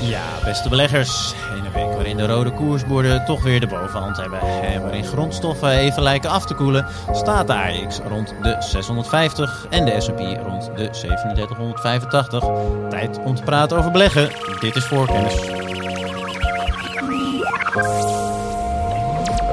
[0.00, 1.34] Ja, beste beleggers.
[1.56, 5.70] In een week waarin de rode koersborden toch weer de bovenhand hebben en waarin grondstoffen
[5.70, 10.70] even lijken af te koelen, staat de AX rond de 650 en de S&P rond
[10.76, 12.44] de 3785.
[12.90, 14.30] Tijd om te praten over beleggen.
[14.60, 15.34] Dit is voorkennis.
[15.34, 15.54] There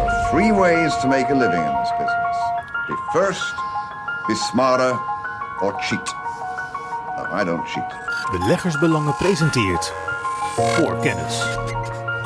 [0.01, 2.37] are three ways to make a living in this business.
[2.87, 3.53] Be first,
[4.27, 4.99] be smarter,
[5.61, 6.15] or cheat.
[7.17, 7.95] No, I don't cheat.
[8.31, 9.93] Beleggersbelangen presenteert
[10.55, 11.43] Voorkennis.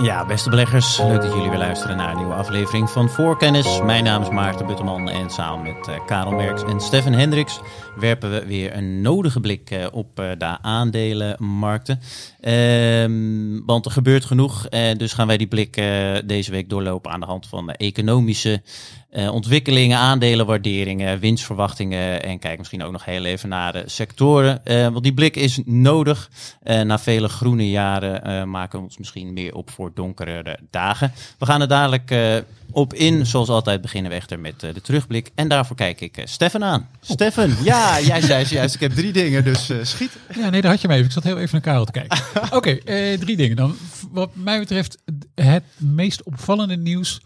[0.02, 3.82] Ja, beste beleggers, leuk dat jullie weer luisteren naar een nieuwe aflevering van Voorkennis.
[3.82, 7.60] Mijn naam is Maarten Buttelman en samen met eh, Karel Merks en Stefan Hendricks
[7.96, 12.00] werpen we weer een nodige blik eh, op eh, de aandelenmarkten.
[12.48, 17.12] Ehm, want er gebeurt genoeg, eh, dus gaan wij die blik eh, deze week doorlopen
[17.12, 18.62] aan de hand van de economische
[19.10, 24.66] eh, ontwikkelingen, aandelenwaarderingen, winstverwachtingen en kijk misschien ook nog heel even naar de sectoren.
[24.66, 26.30] Eh, want die blik is nodig.
[26.64, 31.12] Eh, na vele groene jaren eh, maken we ons misschien meer op voor donkere dagen.
[31.40, 32.36] We gaan er dadelijk eh,
[32.72, 33.26] op in.
[33.26, 35.32] Zoals altijd beginnen we echter met eh, de terugblik.
[35.36, 36.88] En daarvoor kijk ik uh, Stefan aan.
[37.02, 40.18] Stefan, ja, jij zei juist, ik heb drie dingen, dus uh, schiet.
[40.36, 41.06] Ja, nee, daar had je me even.
[41.06, 42.20] Ik zat heel even naar Karel te kijken.
[42.44, 43.76] Oké, okay, drie dingen dan.
[44.12, 44.98] Wat mij betreft,
[45.36, 47.22] het meest opvallende nieuws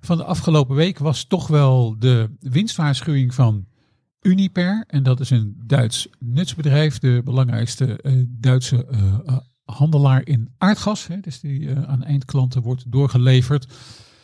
[0.00, 3.66] van de afgelopen week was toch wel de winstwaarschuwing van
[4.22, 4.84] Uniper.
[4.86, 8.86] En dat is een Duits nutsbedrijf, de belangrijkste Duitse
[9.64, 11.06] handelaar in aardgas.
[11.06, 13.66] Hè, dus die aan eindklanten wordt doorgeleverd.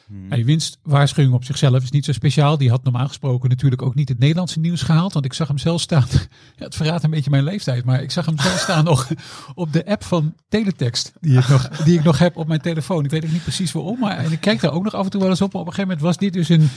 [0.09, 0.29] Hmm.
[0.29, 2.59] Die winstwaarschuwing op zichzelf is niet zo speciaal.
[2.59, 5.13] Die had normaal gesproken natuurlijk ook niet het Nederlandse nieuws gehaald.
[5.13, 6.07] Want ik zag hem zelf staan.
[6.57, 7.85] Ja, het verraadt een beetje mijn leeftijd.
[7.85, 9.09] Maar ik zag hem zelf staan nog
[9.55, 11.13] op de app van Teletext.
[11.21, 13.05] Die ik, nog, die ik nog heb op mijn telefoon.
[13.05, 13.99] Ik weet ook niet precies waarom.
[13.99, 15.53] Maar en ik kijk daar ook nog af en toe wel eens op.
[15.53, 16.69] Maar op een gegeven moment was dit dus een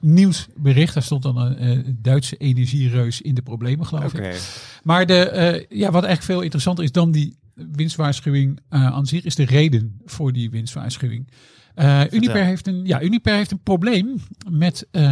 [0.00, 0.94] nieuwsbericht.
[0.94, 4.34] Daar stond dan een uh, Duitse energiereus in de problemen, geloof okay.
[4.34, 4.42] ik.
[4.82, 5.30] Maar de,
[5.70, 9.44] uh, ja, wat eigenlijk veel interessanter is dan die winstwaarschuwing uh, aan zich, is de
[9.44, 11.28] reden voor die winstwaarschuwing.
[11.76, 15.02] Uh, Uniper, heeft een, ja, Uniper heeft een probleem met uh,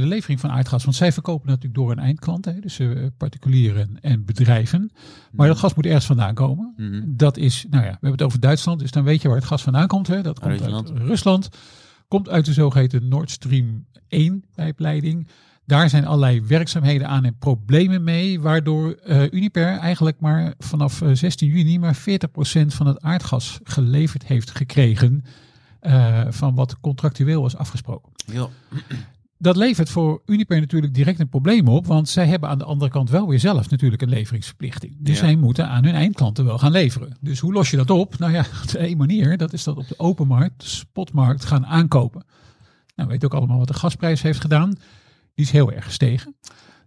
[0.00, 0.84] de levering van aardgas.
[0.84, 4.80] Want zij verkopen natuurlijk door een eindklant, hè, dus uh, particulieren en bedrijven.
[4.80, 4.90] Mm.
[5.32, 6.74] Maar dat gas moet ergens vandaan komen.
[6.76, 7.02] Mhm.
[7.06, 9.46] Dat is, nou ja, we hebben het over Duitsland, dus dan weet je waar het
[9.46, 10.06] gas vandaan komt.
[10.06, 10.22] Hè.
[10.22, 10.90] Dat komt Rusland.
[10.90, 11.48] uit Rusland.
[12.08, 15.28] Komt uit de zogeheten Nord Stream 1 pijpleiding.
[15.66, 21.48] Daar zijn allerlei werkzaamheden aan en problemen mee, waardoor uh, Uniper eigenlijk maar vanaf 16
[21.48, 22.00] juni maar 40%
[22.66, 25.24] van het aardgas geleverd heeft gekregen.
[25.82, 28.12] Uh, van wat contractueel was afgesproken.
[28.32, 28.48] Ja.
[29.38, 32.90] Dat levert voor Uniper natuurlijk direct een probleem op, want zij hebben aan de andere
[32.90, 34.96] kant wel weer zelf natuurlijk een leveringsverplichting.
[34.98, 35.24] Dus ja.
[35.24, 37.16] zij moeten aan hun eindklanten wel gaan leveren.
[37.20, 38.18] Dus hoe los je dat op?
[38.18, 41.66] Nou ja, op één manier, dat is dat op de open markt, de spotmarkt gaan
[41.66, 42.24] aankopen.
[42.96, 44.72] Nou, weet ook allemaal wat de gasprijs heeft gedaan.
[45.36, 46.36] Die is heel erg gestegen.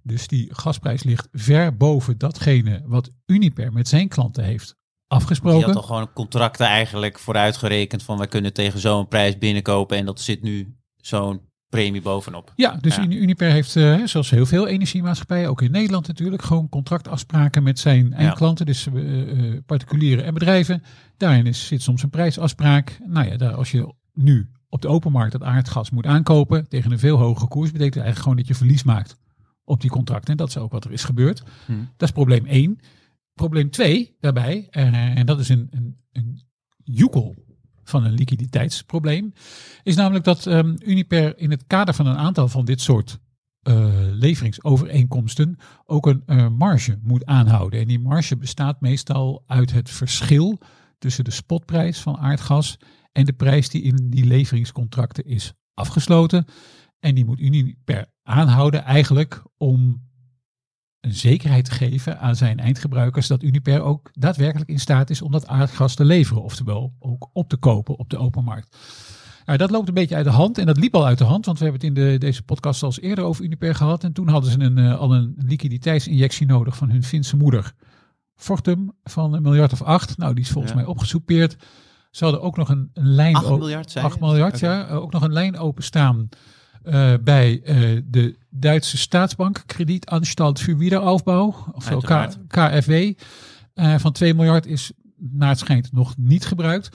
[0.04, 4.76] Dus die gasprijs ligt ver boven datgene wat Uniper met zijn klanten heeft
[5.08, 5.60] afgesproken.
[5.60, 10.06] Je had toch gewoon contracten eigenlijk vooruitgerekend van wij kunnen tegen zo'n prijs binnenkopen en
[10.06, 12.54] dat zit nu zo'n premie bovenop.
[12.56, 13.04] Ja, dus ja.
[13.04, 18.14] Uniper heeft, uh, zoals heel veel energiemaatschappijen, ook in Nederland natuurlijk, gewoon contractafspraken met zijn
[18.14, 18.72] eindklanten, ja.
[18.72, 20.84] dus uh, particulieren en bedrijven.
[21.18, 23.00] Daarin is, zit soms een prijsafspraak.
[23.06, 26.92] Nou ja, daar, als je nu op de open markt dat aardgas moet aankopen tegen
[26.92, 29.18] een veel hogere koers, betekent eigenlijk gewoon dat je verlies maakt
[29.64, 30.32] op die contracten.
[30.32, 31.44] En dat is ook wat er is gebeurd.
[31.66, 31.90] Hmm.
[31.98, 32.80] Dat is probleem 1.
[33.34, 36.42] Probleem 2 daarbij, uh, en dat is een, een, een
[36.84, 37.36] joekel
[37.84, 39.34] van een liquiditeitsprobleem,
[39.84, 43.20] is namelijk dat um, Uniper in het kader van een aantal van dit soort
[43.64, 47.80] uh, leveringsovereenkomsten ook een uh, marge moet aanhouden.
[47.80, 50.60] En die marge bestaat meestal uit het verschil
[50.98, 52.78] tussen de spotprijs van aardgas
[53.20, 56.46] en de prijs die in die leveringscontracten is afgesloten.
[57.00, 60.08] En die moet Uniper aanhouden eigenlijk om
[61.00, 65.32] een zekerheid te geven aan zijn eindgebruikers dat Uniper ook daadwerkelijk in staat is om
[65.32, 68.78] dat aardgas te leveren, oftewel ook op te kopen op de open markt.
[69.46, 71.46] Nou, dat loopt een beetje uit de hand en dat liep al uit de hand,
[71.46, 74.14] want we hebben het in de, deze podcast al eens eerder over Uniper gehad en
[74.14, 77.74] toen hadden ze een, uh, al een liquiditeitsinjectie nodig van hun Finse moeder
[78.36, 80.18] Fortum van een miljard of acht.
[80.18, 80.80] Nou, die is volgens ja.
[80.80, 81.58] mij opgesoupeerd.
[82.10, 84.78] Ze hadden ook nog een, een lijn 8 miljard, 8 miljard okay.
[84.78, 86.30] ja, ook nog een lijn openstaan
[86.84, 92.02] uh, bij uh, de Duitse staatsbank, Kredietanstalt für Wiederaufbau, ofwel
[92.48, 93.14] KfW, uh,
[93.98, 96.90] van 2 miljard is naar het schijnt nog niet gebruikt.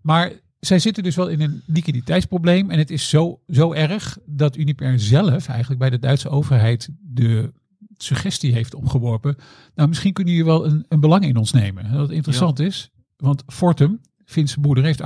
[0.00, 4.56] Maar zij zitten dus wel in een liquiditeitsprobleem en het is zo, zo erg dat
[4.56, 7.52] Uniper zelf eigenlijk bij de Duitse overheid de
[7.96, 9.36] suggestie heeft opgeworpen.
[9.74, 11.92] Nou, misschien kunnen jullie wel een, een belang in ons nemen.
[11.92, 12.64] Dat interessant ja.
[12.64, 15.04] is, want Fortum, Finse moeder, heeft 78%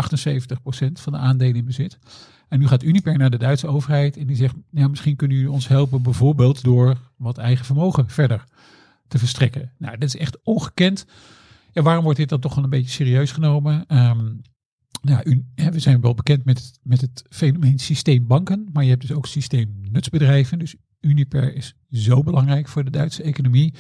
[0.92, 1.98] van de aandelen in bezit.
[2.48, 5.52] En nu gaat Uniper naar de Duitse overheid en die zegt, ja, misschien kunnen jullie
[5.52, 8.44] ons helpen bijvoorbeeld door wat eigen vermogen verder
[9.08, 9.72] te verstrekken.
[9.78, 11.06] Nou, dat is echt ongekend.
[11.72, 13.84] Ja, waarom wordt dit dan toch wel een beetje serieus genomen?
[13.86, 14.34] Ehm,
[15.02, 19.26] nou, we zijn wel bekend met, met het fenomeen systeembanken, maar je hebt dus ook
[19.26, 20.58] systeemnutsbedrijven.
[20.58, 23.74] Dus Uniper is zo belangrijk voor de Duitse economie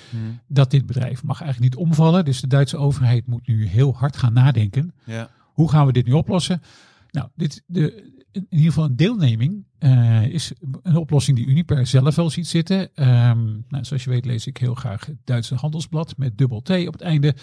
[0.46, 2.24] dat dit bedrijf mag eigenlijk niet omvallen.
[2.24, 4.94] Dus de Duitse overheid moet nu heel hard gaan nadenken.
[5.04, 5.30] Ja.
[5.52, 6.62] Hoe gaan we dit nu oplossen?
[7.10, 10.52] Nou, dit, de, in ieder geval een deelneming eh, is
[10.82, 12.94] een oplossing die Uniper zelf wel ziet zitten.
[12.94, 16.70] Ehm, nou, zoals je weet lees ik heel graag het Duitse Handelsblad met dubbel T
[16.70, 17.34] op het einde.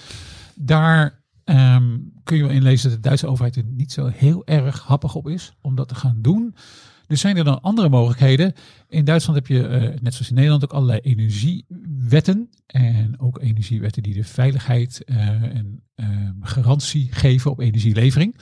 [0.56, 4.46] Daar ehm, kun je wel in lezen dat de Duitse overheid er niet zo heel
[4.46, 6.56] erg happig op is om dat te gaan doen.
[7.10, 8.54] Dus zijn er dan andere mogelijkheden?
[8.88, 12.50] In Duitsland heb je, eh, net zoals in Nederland, ook allerlei energiewetten.
[12.66, 18.36] En ook energiewetten die de veiligheid eh, en ehm, garantie geven op energielevering.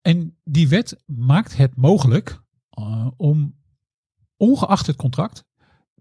[0.00, 3.54] En die wet maakt het mogelijk eh, om,
[4.36, 5.44] ongeacht het contract,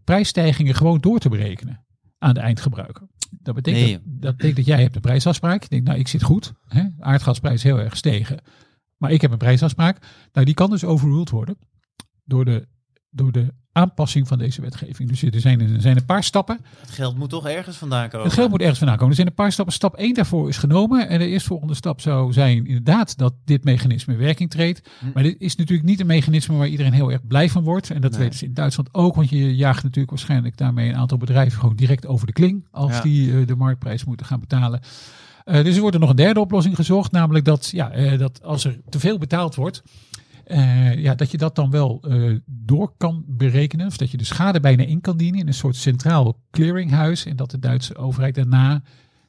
[0.03, 1.85] prijsstijgingen gewoon door te berekenen
[2.17, 3.07] aan de eindgebruiker.
[3.29, 3.93] Dat betekent, Nee.
[3.93, 5.63] dat, dat betekent dat jij hebt een prijsafspraak.
[5.63, 6.53] Je denkt, nou, ik zit goed.
[6.67, 6.83] Hè?
[6.99, 8.39] Aardgasprijs is heel erg gestegen.
[8.97, 10.05] Maar ik heb een prijsafspraak.
[10.33, 11.57] Nou, die kan dus overruled worden
[12.23, 12.67] door de,
[13.09, 15.09] door de aanpassing van deze wetgeving.
[15.09, 16.59] Dus er zijn, er zijn een paar stappen.
[16.79, 18.25] Het geld moet toch ergens vandaan komen?
[18.25, 19.11] Het geld moet ergens vandaan komen.
[19.11, 19.73] Er zijn een paar stappen.
[19.73, 21.09] Stap 1 daarvoor is genomen.
[21.09, 24.89] En de eerstvolgende stap zou zijn inderdaad dat dit mechanisme in werking treedt.
[25.13, 27.89] Maar dit is natuurlijk niet een mechanisme waar iedereen heel erg blij van wordt.
[27.89, 28.19] En dat Nee.
[28.19, 29.15] weten ze in Duitsland ook.
[29.15, 32.67] Want je jaagt natuurlijk waarschijnlijk daarmee een aantal bedrijven gewoon direct over de kling.
[32.71, 33.01] Als Ja.
[33.01, 34.79] die eh, de marktprijs moeten gaan betalen.
[35.43, 37.11] Eh, dus er wordt er nog een derde oplossing gezocht.
[37.11, 39.83] Namelijk dat, ja, eh, dat als er te veel betaald wordt.
[40.51, 43.87] Eh, ja, dat je dat dan wel eh, door kan berekenen.
[43.87, 47.25] Of dat je de schade bijna in kan dienen in een soort centraal clearinghuis.
[47.25, 48.81] En dat de Duitse overheid daarna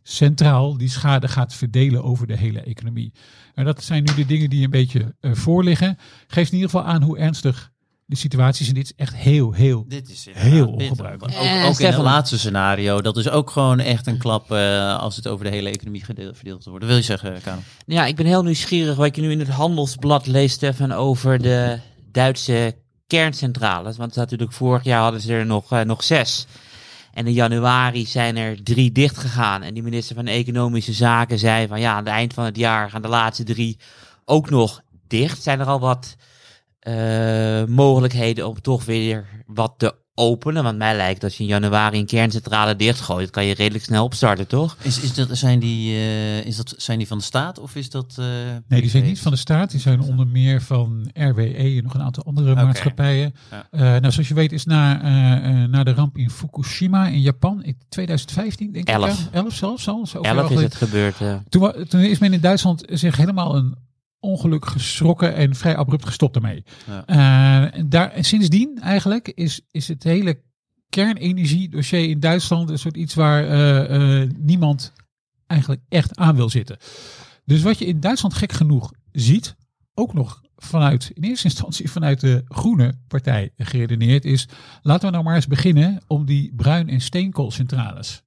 [0.03, 3.13] centraal die schade gaat verdelen over de hele economie.
[3.55, 5.97] En dat zijn nu de dingen die een beetje eh voorliggen.
[6.27, 7.72] Geeft in ieder geval aan hoe ernstig
[8.13, 8.69] de situatie is.
[8.69, 11.37] En dit is echt heel, heel Dit is Heel ongebruikelijk.
[11.37, 14.99] Ook, Eh, ook in het laatste scenario, dat is ook gewoon echt een klap eh,
[14.99, 16.85] als het over de hele economie gedeeld, verdeeld wordt.
[16.85, 17.63] Wil je zeggen, Karel?
[17.87, 21.79] Ja, ik ben heel nieuwsgierig wat je nu in het handelsblad leest, Stefan, over de
[22.13, 22.75] Duitse
[23.07, 23.97] kerncentrales.
[23.97, 26.47] Want natuurlijk vorig jaar hadden ze er nog, eh, nog zes.
[27.13, 29.63] En in januari zijn er drie dicht gegaan.
[29.63, 32.91] En die minister van Economische Zaken zei van ja, aan het eind van het jaar
[32.91, 33.79] gaan de laatste drie
[34.25, 35.43] ook nog dicht.
[35.43, 36.17] Zijn er al wat
[36.83, 40.63] eh, mogelijkheden om toch weer wat te openen?
[40.63, 44.05] Want mij lijkt dat als je in januari een kerncentrale dichtgooit, kan je redelijk snel
[44.05, 44.77] opstarten, toch?
[44.83, 47.91] Is, is dat, zijn, die, eh, is dat, zijn die van de staat of is
[47.91, 48.15] dat...
[48.19, 48.25] eh,
[48.69, 49.71] Nee, die zijn niet van de staat.
[49.71, 52.63] Die zijn onder meer van RWE en nog een aantal andere Oké.
[52.65, 53.35] maatschappijen.
[53.51, 53.67] Ja.
[53.71, 54.97] Eh, nou, zoals je weet is na,
[55.67, 59.11] na de ramp in Fukushima in Japan in 2015, denk Elf.
[59.11, 59.19] ik.
[59.19, 60.07] Ja, elf zelfs al.
[60.07, 61.17] Zo Elf is het gebeurd.
[61.49, 63.77] Toen, toen is men in Duitsland zich helemaal een
[64.23, 66.65] ongeluk geschrokken en vrij abrupt gestopt ermee.
[66.87, 67.07] Ja.
[67.07, 70.43] Eh, en daar, en sindsdien eigenlijk is, is het hele
[70.89, 74.93] kernenergiedossier in Duitsland een soort iets waar eh, eh, niemand
[75.47, 76.77] eigenlijk echt aan wil zitten.
[77.45, 79.57] Dus wat je in Duitsland gek genoeg ziet,
[79.95, 84.49] ook nog vanuit, in eerste instantie vanuit de Groene Partij geredeneerd, is
[84.83, 88.23] laten we nou maar eens beginnen om die bruin- en steenkoolcentrales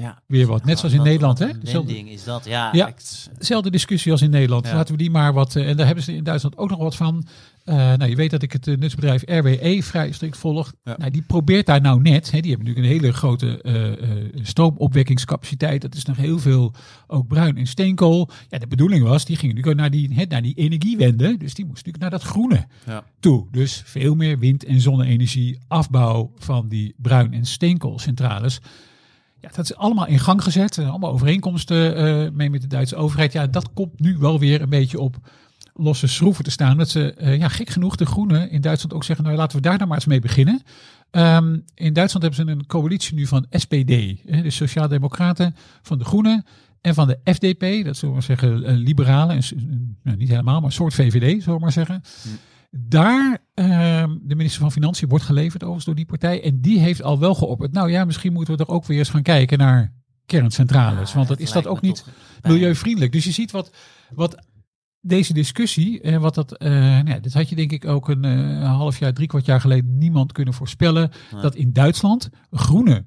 [0.00, 0.22] Ja.
[0.26, 0.64] weer wat.
[0.64, 1.48] Net zoals in Nederland, hè?
[1.48, 2.68] Een Dezelfde- is dat, ja.
[2.72, 2.92] Ja.
[3.38, 4.66] Dezelfde discussie als in Nederland.
[4.66, 4.74] Ja.
[4.74, 5.56] Laten we die maar wat.
[5.56, 7.26] eh, en daar hebben ze in Duitsland ook nog wat van.
[7.64, 10.72] Eh, nou, je weet dat ik het eh, nutsbedrijf RWE vrij strikt volg.
[10.84, 10.94] Ja.
[10.98, 12.30] Nou, die probeert daar nou net.
[12.30, 15.82] Hè, die hebben natuurlijk een hele grote eh, eh, stroomopwekkingscapaciteit.
[15.82, 16.74] Dat is nog heel veel
[17.06, 18.28] ook bruin en steenkool.
[18.48, 21.36] Ja, de bedoeling was, die gingen natuurlijk naar die, hè, naar die energiewende.
[21.36, 23.04] Dus die moest natuurlijk naar dat groene Ja.
[23.20, 23.46] toe.
[23.50, 28.60] Dus veel meer wind- en zonne-energie, afbouw van die bruin- en steenkoolcentrales.
[29.40, 30.74] Ja, dat is allemaal in gang gezet.
[30.74, 33.32] Zijn allemaal overeenkomsten eh, mee met de Duitse overheid.
[33.32, 35.16] Ja, dat komt nu wel weer een beetje op
[35.74, 36.76] losse schroeven te staan.
[36.76, 39.62] Dat ze, eh, ja, gek genoeg, de Groenen in Duitsland ook zeggen, nou laten we
[39.62, 40.62] daar nou maar eens mee beginnen.
[41.10, 46.04] Ehm, in Duitsland hebben ze een coalitie nu van SPD, hè, de Sociaaldemocraten, van de
[46.04, 46.44] Groenen
[46.80, 50.54] en van de FDP, dat zullen we maar zeggen, eh, liberalen, en, nou, niet helemaal,
[50.54, 52.02] maar een soort VVD, zullen we maar zeggen.
[52.70, 56.42] Daar, ehm, de minister van Financiën wordt geleverd overigens door die partij.
[56.42, 57.72] En die heeft al wel geopperd.
[57.72, 59.92] Nou ja, misschien moeten we toch ook weer eens gaan kijken naar
[60.26, 61.14] kerncentrales.
[61.14, 62.04] want dat is dat ook niet
[62.42, 63.12] milieuvriendelijk.
[63.12, 63.70] Dus je ziet wat,
[64.14, 64.44] wat
[65.00, 68.24] deze discussie, en wat dat, eh nou ja, dit had je denk ik ook een
[68.24, 71.10] eh, half jaar, drie kwart jaar geleden niemand kunnen voorspellen.
[71.40, 73.04] Dat in Duitsland een groene,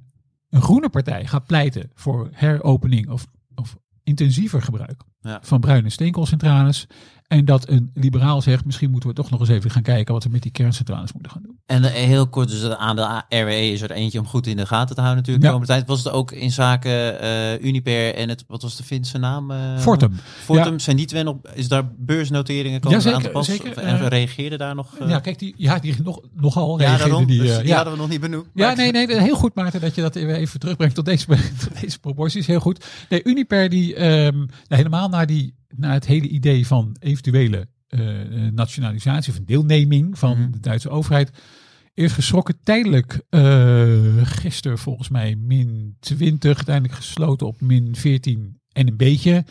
[0.50, 5.04] een groene partij gaat pleiten voor heropening of, of intensiever gebruik
[5.42, 6.88] van bruine steenkoolcentrales.
[7.34, 10.24] En dat een liberaal zegt, misschien moeten we toch nog eens even gaan kijken wat
[10.24, 11.58] we met die kerncentrales moeten gaan doen.
[11.66, 14.66] En eh, heel kort, dus de aandeel RWE is er eentje om goed in de
[14.66, 15.46] gaten te houden natuurlijk.
[15.46, 15.52] Ja.
[15.52, 18.84] De komende tijd was het ook in zaken eh, Uniper en het, wat was de
[18.84, 19.52] Finse naam?
[19.52, 20.14] eh, Fortum.
[20.44, 23.46] Fortum, zijn die twee nog, is daar beursnoteringen komen Ja, zeker, aan te pas?
[23.46, 23.78] zeker.
[23.78, 24.96] En Eh, reageerde daar nog?
[25.08, 27.26] ja, kijk, die, ja, die nog, nogal ja, daarom.
[27.26, 27.76] die, Dus die ja.
[27.76, 28.46] hadden we nog niet benoemd.
[28.54, 31.26] Ja, nee, nee, heel goed Maarten dat je dat even terugbrengt tot deze,
[31.68, 32.48] tot deze proporties.
[32.48, 32.86] Heel goed.
[33.10, 38.00] Nee, Uniper die ehm, nou, helemaal naar, die, naar het hele idee van eventuele eh,
[38.52, 40.52] nationalisatie of deelneming van Mhm.
[40.52, 41.32] de Duitse overheid
[41.94, 42.60] is geschrokken.
[42.64, 49.46] Tijdelijk uh, gisteren volgens mij min 20, uiteindelijk gesloten op min 14 en een beetje.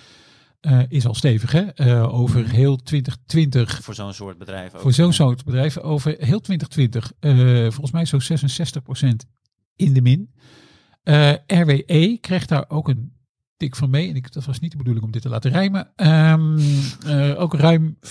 [0.66, 4.80] Uh, is al stevig hè, uh, over heel 2020 Voor zo'n soort bedrijf ook.
[4.80, 9.26] voor zo'n soort bedrijf over heel 2020, uh, volgens mij zo'n 66%
[9.76, 10.30] in de min.
[11.46, 13.12] RWE kreeg daar ook een
[13.62, 14.08] tik van mee.
[14.08, 15.92] En ik, dat was niet de bedoeling om dit te laten rijmen.
[15.96, 16.58] Um,
[17.06, 18.08] uh, ook ruim 5%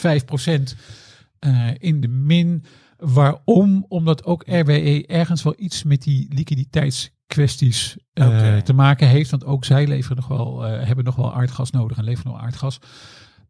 [1.40, 2.64] uh, in de min.
[2.98, 3.86] Waarom?
[3.88, 8.62] Omdat ook RWE ergens wel iets met die liquiditeitskwesties uh, okay.
[8.62, 9.32] te maken heeft.
[9.32, 12.80] Want ook zij leveren nog wel, hebben nog wel aardgas nodig en leveren nog aardgas.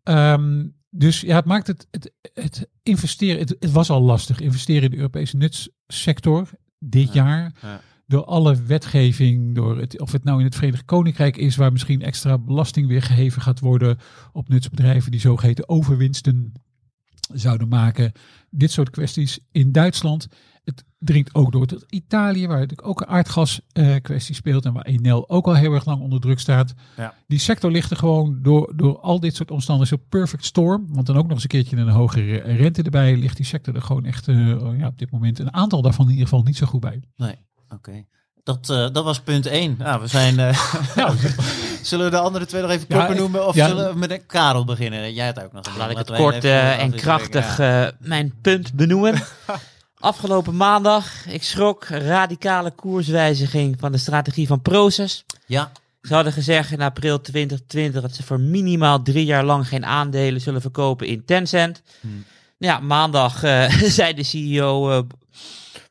[0.03, 4.83] Um, dus ja, het maakt het, het, het investeren, het, het, was al lastig, investeren
[4.83, 7.53] in de Europese nutssector dit ja, jaar.
[7.61, 7.81] Ja.
[8.11, 12.01] Door alle wetgeving, door het, of het nou in het Verenigd Koninkrijk is, waar misschien
[12.01, 13.97] extra belasting weer geheven gaat worden
[14.33, 16.53] op nutsbedrijven die zogeheten overwinsten
[17.33, 18.11] zouden maken.
[18.49, 20.27] Dit soort kwesties in Duitsland.
[20.63, 24.73] Het dringt ook door tot Italië, waar natuurlijk ook een aardgas uh, kwestie speelt en
[24.73, 26.73] waar Enel ook al heel erg lang onder druk staat.
[26.97, 27.13] Ja.
[27.27, 30.85] Die sector ligt er gewoon door, door al dit soort omstandigheden perfect storm.
[30.89, 33.81] Want dan ook nog eens een keertje een hogere rente erbij, ligt die sector er
[33.81, 36.65] gewoon echt uh, ja, op dit moment een aantal daarvan in ieder geval niet zo
[36.65, 37.01] goed bij.
[37.15, 37.35] Nee,
[37.73, 37.89] oké.
[37.89, 38.05] Okay.
[38.43, 39.75] Dat, uh, dat was punt 1.
[39.77, 40.39] Nou, we zijn.
[40.39, 41.15] Uh, nou,
[41.81, 43.47] zullen we de andere twee nog even kort ja, benoemen?
[43.47, 43.67] Of ja.
[43.67, 45.13] zullen we met de Karel beginnen?
[45.13, 47.91] Jij hebt ook nog Laat ik het kort uh, en krachtig ja.
[47.99, 49.21] mijn punt benoemen.
[49.99, 55.25] Afgelopen maandag, ik schrok, radicale koerswijziging van de strategie van Proces.
[55.45, 55.71] Ja.
[56.01, 60.41] Ze hadden gezegd in april 2020 dat ze voor minimaal drie jaar lang geen aandelen
[60.41, 61.81] zullen verkopen in Tencent.
[61.99, 62.23] Hmm.
[62.57, 64.99] Ja, maandag uh, zei de CEO uh,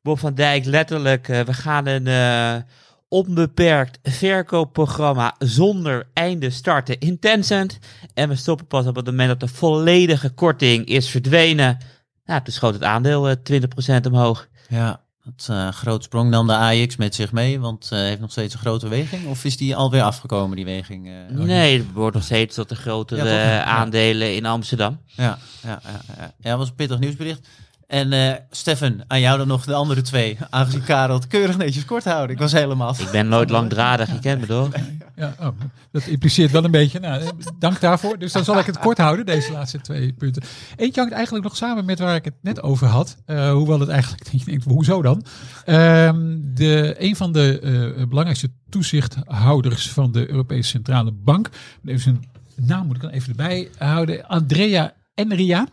[0.03, 2.63] Bob van Dijk letterlijk, uh, we gaan een uh,
[3.09, 7.79] onbeperkt verkoopprogramma zonder einde starten in Tencent.
[8.15, 11.79] En we stoppen pas op het moment dat de volledige korting is verdwenen.
[12.25, 14.49] Ja, toen schoot het aandeel uh, 20% omhoog.
[14.69, 18.31] Ja, dat uh, groot sprong nam de AX met zich mee, want uh, heeft nog
[18.31, 19.27] steeds een grote weging.
[19.27, 21.07] Of is die alweer afgekomen, die weging?
[21.07, 23.65] Uh, nee, het wordt nog steeds tot de grotere ja.
[23.65, 25.01] aandelen in Amsterdam.
[25.07, 26.33] Ja, ja, ja, ja.
[26.41, 27.49] ja, was een pittig nieuwsbericht.
[27.91, 30.39] En uh, Stefan, aan jou dan nog de andere twee.
[30.51, 32.31] Aangezien Karel het keurig netjes kort houden.
[32.31, 32.95] Ik was helemaal...
[32.99, 34.69] Ik ben nooit langdradig, je kent me toch?
[35.17, 35.49] Ja, oh,
[35.93, 37.01] dat impliceert wel een beetje.
[37.01, 37.23] Nou,
[37.59, 38.19] dank daarvoor.
[38.19, 40.43] Dus dan zal ik het kort houden, deze laatste twee punten.
[40.77, 43.17] Eentje hangt eigenlijk nog samen met waar ik het net over had.
[43.27, 45.25] Uh, hoewel het eigenlijk, je denkt, hoezo dan?
[45.67, 51.51] Uh, de, een van de uh, belangrijkste toezichthouders van de Europese Centrale Bank.
[51.85, 54.27] Even zijn naam moet ik dan even erbij houden.
[54.27, 55.67] Andrea Enria.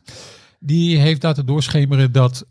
[0.59, 2.47] Die heeft laten doorschemeren dat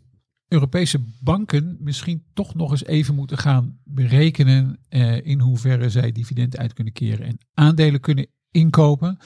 [0.47, 6.59] Europese banken misschien toch nog eens even moeten gaan berekenen uh, in hoeverre zij dividenden
[6.59, 9.17] uit kunnen keren en aandelen kunnen inkopen.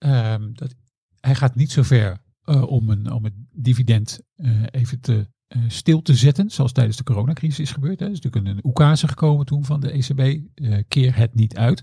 [0.00, 0.34] Ja.
[0.34, 0.74] Um, dat,
[1.20, 5.32] hij gaat niet zo ver uh, om, een, om het dividend uh, even te
[5.68, 8.00] stil te zetten, zoals tijdens de coronacrisis is gebeurd.
[8.00, 8.06] Hè.
[8.06, 10.40] Er is natuurlijk een oekase gekomen toen van de ECB,
[10.88, 11.82] keer het niet uit.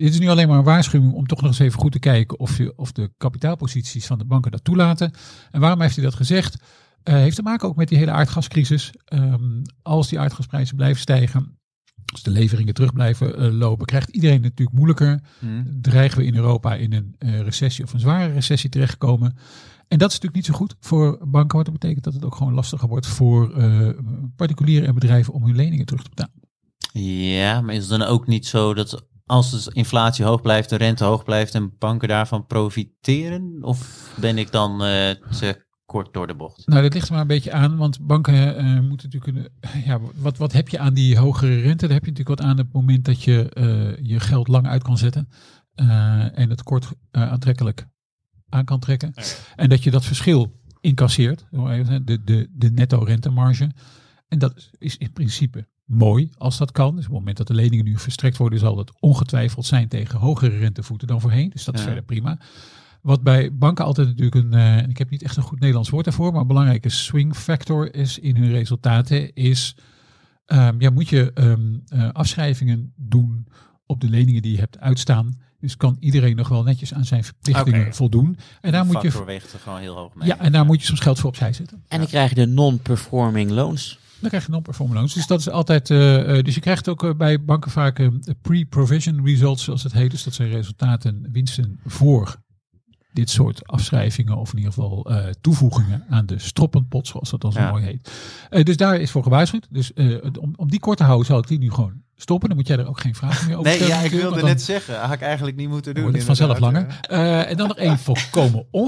[0.00, 2.38] Dit is nu alleen maar een waarschuwing om toch nog eens even goed te kijken
[2.38, 5.12] of, je, of de kapitaalposities van de banken dat toelaten.
[5.50, 6.62] En waarom heeft hij dat gezegd?
[7.04, 8.92] Uh, heeft te maken ook met die hele aardgascrisis.
[9.12, 11.58] Um, als die aardgasprijzen blijven stijgen,
[12.12, 15.20] als de leveringen terug blijven uh, lopen, krijgt iedereen het natuurlijk moeilijker.
[15.38, 15.78] Hmm.
[15.80, 19.36] Dreigen we in Europa in een uh, recessie of een zware recessie terechtkomen.
[19.88, 22.34] En dat is natuurlijk niet zo goed voor banken, want dat betekent dat het ook
[22.34, 23.52] gewoon lastiger wordt voor
[24.36, 26.38] particulieren en bedrijven om hun leningen terug te betalen.
[26.92, 30.76] Ja, maar is het dan ook niet zo dat als de inflatie hoog blijft, de
[30.76, 33.58] rente hoog blijft en banken daarvan profiteren?
[33.62, 36.66] Of ben ik dan uh, te kort door de bocht?
[36.66, 39.52] Nou, dat ligt er maar een beetje aan, want banken uh, moeten natuurlijk kunnen.
[39.88, 41.86] Ja, wat, wat heb je aan die hogere rente?
[41.86, 44.82] Daar heb je natuurlijk wat aan het moment dat je uh, je geld lang uit
[44.82, 45.28] kan zetten
[46.34, 47.86] en het kort aantrekkelijk
[48.48, 49.12] aan kan trekken.
[49.14, 49.22] Ja.
[49.56, 53.70] En dat je dat verschil incasseert, de, de, de netto rentemarge.
[54.28, 56.96] En dat is in principe mooi als dat kan.
[56.96, 60.18] Dus op het moment dat de leningen nu verstrekt worden, zal dat ongetwijfeld zijn tegen
[60.18, 61.50] hogere rentevoeten dan voorheen.
[61.50, 61.86] Dus dat is ja.
[61.86, 62.38] verder prima.
[63.02, 66.04] Wat bij banken altijd natuurlijk een, uh, ik heb niet echt een goed Nederlands woord
[66.04, 69.76] daarvoor, maar een belangrijke swing factor is in hun resultaten, is
[70.46, 73.46] um, ja, moet je um, uh, afschrijvingen doen
[73.86, 77.24] op de leningen die je hebt uitstaan Dus kan iedereen nog wel netjes aan zijn
[77.24, 78.38] verplichtingen voldoen.
[78.60, 80.28] En daar moet je, er gewoon heel hoog mee.
[80.28, 81.84] ja, en daar moet je soms geld voor opzij zetten.
[81.88, 83.98] En dan krijg je de non-performing loans.
[84.20, 85.14] Dan krijg je non-performing loans.
[85.14, 85.90] Dus dat is altijd.
[85.90, 88.10] eh, eh, dus je krijgt ook eh, bij banken vaak
[88.42, 90.10] pre-provision results, zoals het heet.
[90.10, 92.36] Dus dat zijn resultaten, winsten voor
[93.12, 97.52] dit soort afschrijvingen of in ieder geval eh, toevoegingen aan de stroppenpot, zoals dat dan
[97.52, 97.70] zo Ja.
[97.70, 98.10] mooi heet.
[98.50, 99.66] Eh, dus daar is voor gewaarschuwd.
[99.70, 102.48] Dus eh, om, om die kort te houden, zal ik die nu gewoon stoppen.
[102.48, 103.96] Dan moet jij er ook geen vragen meer over Nee, stellen.
[103.96, 106.12] ja, ik wilde net zeggen, had ik eigenlijk niet moeten doen.
[106.12, 106.86] het vanzelf langer.
[107.46, 108.66] en dan nog één volkomen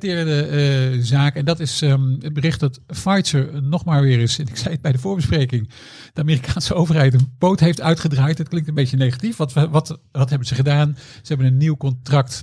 [0.00, 1.34] ongerelateerde zaak.
[1.34, 4.72] En dat is ehm, het bericht dat Pfizer nog maar weer eens, en ik zei
[4.72, 5.70] het bij de voorbespreking,
[6.12, 8.38] de Amerikaanse overheid een poot heeft uitgedraaid.
[8.38, 9.36] Het klinkt een beetje negatief.
[9.36, 10.96] Wat, wat, wat hebben ze gedaan?
[10.98, 12.42] Ze hebben een nieuw contract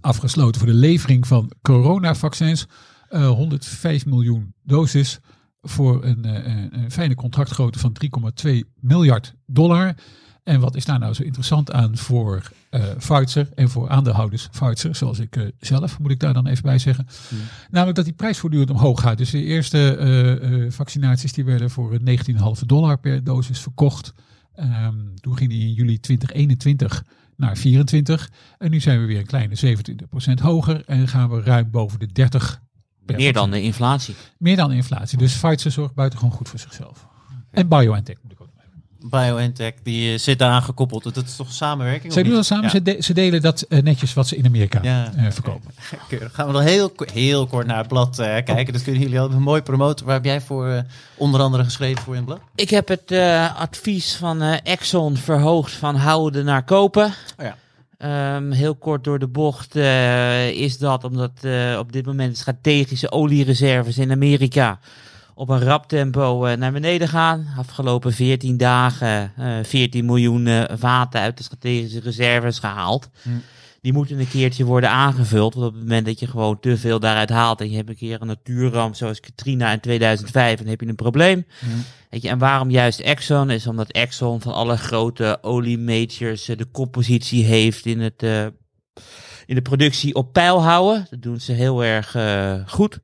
[0.00, 2.66] afgesloten voor de levering van coronavaccins.
[3.08, 5.18] Eh 105 miljoen doses
[5.62, 9.94] voor een, eh, een, een fijne contractgrootte van 3,2 miljard dollar.
[10.44, 14.94] En wat is daar nou zo interessant aan voor eh Pfizer en voor aandeelhouders Pfizer,
[14.94, 17.06] zoals ik eh, zelf, moet ik daar dan even bij zeggen.
[17.70, 19.18] Namelijk dat die prijs voortdurend omhoog gaat.
[19.18, 24.14] Dus de eerste eh, eh, vaccinaties die werden voor eh, 19,5 dollar per dosis verkocht.
[24.54, 27.04] Ehm, toen ging die in juli 2021
[27.40, 28.30] naar 24.
[28.58, 29.76] En nu zijn we weer een kleine
[30.38, 32.62] 27% hoger en gaan we ruim boven de 30
[33.06, 34.14] per Meer dan de inflatie.
[34.38, 35.18] Meer dan inflatie.
[35.18, 37.06] Dus Pfizer zorgt buitengewoon goed voor zichzelf.
[37.50, 38.49] En BioNTech moet ik ook.
[39.02, 41.02] BioNTech, die eh, zit daar aangekoppeld.
[41.02, 42.16] Dat is toch een samenwerking?
[42.16, 42.64] Of doen dat samen.
[42.64, 42.70] Ja.
[42.70, 45.12] Ze, de- ze delen dat eh, netjes wat ze in Amerika Ja.
[45.16, 45.70] eh, verkopen.
[46.32, 48.72] Gaan we nog heel, heel kort naar het blad eh, kijken.
[48.72, 50.06] Dat kunnen jullie al mooi promoten.
[50.06, 50.84] Waar heb jij voor
[51.16, 52.40] onder andere geschreven voor in het blad?
[52.54, 57.04] Ik heb het eh, advies van eh, Exxon verhoogd van houden naar kopen.
[57.38, 57.56] Oh ja.
[57.98, 63.10] Ehm, heel kort door de bocht eh, is dat omdat eh, op dit moment strategische
[63.10, 64.78] oliereserves in Amerika
[65.40, 67.46] op een rap tempo eh, naar beneden gaan.
[67.58, 73.08] Afgelopen 14 dagen eh 14 miljoen eh, vaten uit de strategische reserves gehaald.
[73.22, 73.30] Hm.
[73.80, 75.54] Die moeten een keertje worden aangevuld.
[75.54, 77.96] Want op het moment dat je gewoon te veel daaruit haalt en je hebt een
[77.96, 81.46] keer een natuurramp zoals Katrina in 2005, dan heb je een probleem.
[82.10, 83.50] Weet je, en waarom juist Exxon?
[83.50, 88.46] Is omdat Exxon van alle grote oliemajors eh, de koppositie heeft in, het, eh,
[89.46, 91.06] in de productie op peil houden.
[91.10, 93.00] Dat doen ze heel erg eh, goed.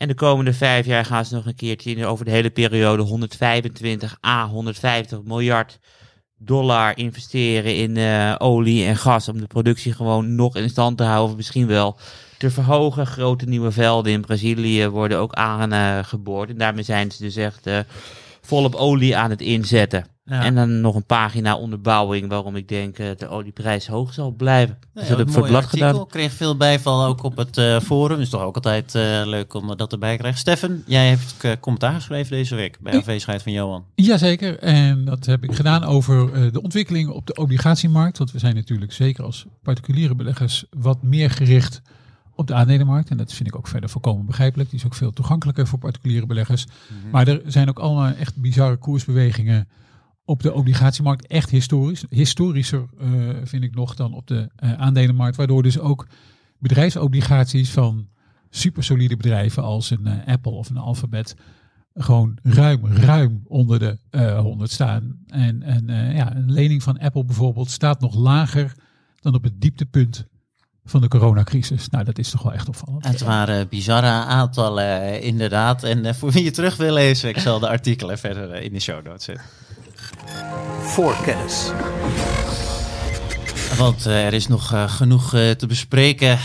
[0.00, 4.18] En de komende vijf jaar gaan ze nog een keertje over de hele periode 125
[4.26, 5.78] à 150 miljard
[6.36, 9.28] dollar investeren in eh, olie en gas.
[9.28, 11.30] Om de productie gewoon nog in stand te houden.
[11.30, 11.98] Of misschien wel
[12.38, 13.06] te verhogen.
[13.06, 16.48] Grote nieuwe velden in Brazilië worden ook aangeboord.
[16.48, 17.78] en daarmee zijn ze dus echt eh,
[18.40, 20.06] volop olie aan het inzetten.
[20.30, 20.44] Ja.
[20.44, 24.30] En dan nog een pagina onderbouwing waarom ik denk eh, dat de olieprijs hoog zal
[24.30, 24.78] blijven.
[24.94, 25.86] Dus dat heb ik voor het gedaan.
[25.86, 26.06] artikel.
[26.06, 28.20] kreeg veel bijval ook op het eh, forum.
[28.20, 30.40] Is toch ook altijd eh, leuk om dat erbij te krijgen.
[30.40, 33.84] Stefan, jij hebt eh, commentaar geschreven deze week bij afwezigheid van Johan.
[33.94, 38.18] Jazeker, en dat heb ik gedaan over eh, de ontwikkelingen op de obligatiemarkt.
[38.18, 41.82] Want we zijn natuurlijk zeker als particuliere beleggers wat meer gericht
[42.34, 43.10] op de aandelenmarkt.
[43.10, 44.70] En dat vind ik ook verder volkomen begrijpelijk.
[44.70, 46.66] Die is ook veel toegankelijker voor particuliere beleggers.
[47.10, 49.68] Maar er zijn ook allemaal echt bizarre koersbewegingen
[50.30, 51.26] op de obligatiemarkt.
[51.26, 52.04] Echt historisch.
[52.08, 53.08] Historischer eh,
[53.44, 55.36] vind ik nog dan op de eh, aandelenmarkt.
[55.36, 56.06] Waardoor dus ook
[56.58, 58.08] bedrijfsobligaties van
[58.50, 61.34] supersolide bedrijven als een eh, Apple of een Alphabet
[61.94, 65.18] gewoon ruim, ruim onder de eh 100 staan.
[65.26, 68.72] En, en ja, een lening van Apple bijvoorbeeld staat nog lager
[69.20, 70.26] dan op het dieptepunt
[70.84, 71.88] van de coronacrisis.
[71.88, 73.06] Nou, dat is toch wel echt opvallend.
[73.06, 75.82] Het waren bizarre aantallen, inderdaad.
[75.82, 79.04] En voor wie je terug wil lezen, ik zal de artikelen verder in de show
[79.04, 79.44] notes zetten.
[80.82, 81.72] Voorkennis.
[83.78, 86.38] Want eh, er is nog eh, genoeg eh, te bespreken.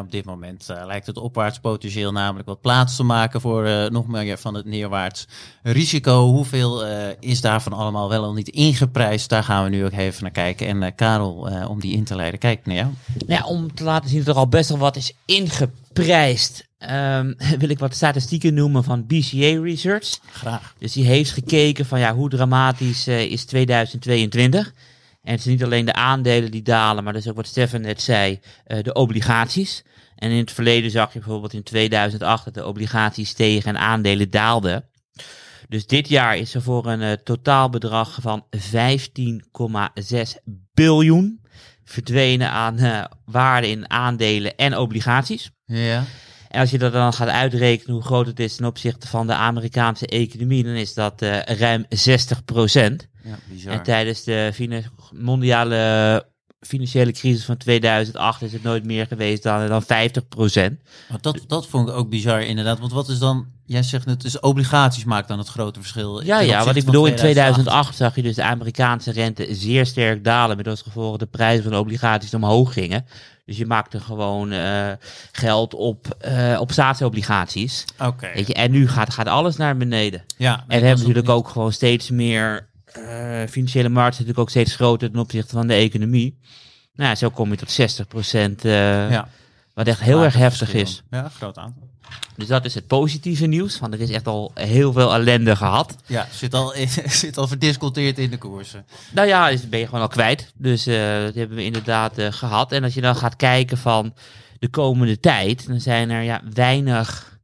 [0.00, 4.38] Op dit moment lijkt het opwaarts potentieel namelijk wat plaats te maken voor nog meer
[4.38, 5.26] van het neerwaarts
[5.62, 6.26] risico.
[6.26, 6.84] Hoeveel
[7.20, 9.28] is daarvan allemaal wel of niet ingeprijsd?
[9.28, 10.66] Daar gaan we nu ook even naar kijken.
[10.66, 12.90] En Karel, om die in te leiden, kijk naar jou.
[13.26, 17.32] Nou ja, om te laten zien dat er al best wel wat is ingeprijsd, ehm,
[17.58, 20.18] wil ik wat statistieken noemen van BCA Research.
[20.32, 20.74] Graag.
[20.78, 24.72] Dus die heeft gekeken van ja, hoe dramatisch is 2022.
[25.22, 27.80] En het is niet alleen de aandelen die dalen, maar dat is ook wat Stefan
[27.80, 29.84] net zei, eh, de obligaties.
[30.16, 34.30] En in het verleden zag je bijvoorbeeld in 2008 dat de obligaties stegen en aandelen
[34.30, 34.84] daalden.
[35.68, 40.36] Dus dit jaar is er voor een eh, totaalbedrag van 15,6
[40.74, 41.40] biljoen
[41.84, 45.50] verdwenen aan eh, waarde in aandelen en obligaties.
[45.64, 46.04] Ja.
[46.48, 49.34] En als je dat dan gaat uitrekenen hoe groot het is ten opzichte van de
[49.34, 52.44] Amerikaanse economie, dan is dat ruim 60
[53.24, 53.72] ja, bizar.
[53.72, 54.82] En tijdens de
[55.12, 56.30] mondiale
[56.66, 60.80] financiële crisis van 2008 is het nooit meer geweest dan, dan 50 procent.
[61.08, 62.78] Maar dat, dat vond ik ook bizar inderdaad.
[62.78, 66.22] Want wat is dan, jij zegt het, dus obligaties maakt dan het grote verschil.
[66.22, 70.24] Ja, ja, wat ik bedoel, in 2008 zag je dus de Amerikaanse rente zeer sterk
[70.24, 70.56] dalen.
[70.56, 73.06] Met als gevolg de prijzen van de obligaties omhoog gingen.
[73.44, 74.90] Dus je maakte gewoon eh,
[75.32, 77.84] geld op, eh, op staatsobligaties.
[77.98, 78.30] Oké.
[78.34, 80.24] Weet je, en nu gaat, gaat alles naar beneden.
[80.36, 84.74] Ja, En we hebben natuurlijk ook gewoon steeds meer eh, financiële markten, natuurlijk ook steeds
[84.74, 86.38] groter ten opzichte van de economie.
[86.94, 89.28] Nou, ja, zo kom je tot 60 procent, Ja,
[89.74, 91.02] wat echt heel erg heftig is.
[91.10, 91.90] Ja, groot aantal.
[92.36, 95.96] Dus dat is het positieve nieuws, want er is echt al heel veel ellende gehad.
[96.06, 96.74] Ja, zit al,
[97.22, 98.86] zit al verdisconteerd in de koersen.
[99.12, 100.52] Nou ja, dus ben je gewoon al kwijt.
[100.56, 102.72] Dus eh, dat hebben we inderdaad eh, gehad.
[102.72, 104.14] En als je dan gaat kijken van
[104.58, 107.38] de komende tijd, dan zijn er ja, weinig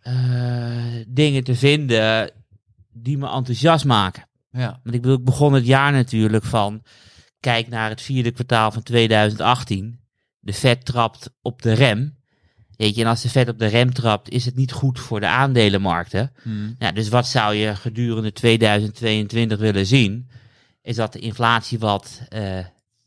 [0.00, 0.14] eh,
[1.06, 2.30] dingen te vinden
[2.92, 4.27] die me enthousiast maken.
[4.50, 6.82] Ja, Want ik bedoel, ik begon het jaar natuurlijk van,
[7.40, 10.00] kijk naar het vierde kwartaal van 2018.
[10.38, 12.16] De vet trapt op de rem.
[12.76, 15.20] Weet je, en als de vet op de rem trapt, is het niet goed voor
[15.20, 16.32] de aandelenmarkten.
[16.78, 20.30] Ja, dus wat zou je gedurende 2022 willen zien?
[20.82, 22.58] Is dat de inflatie wat eh,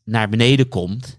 [0.04, 1.18] naar beneden komt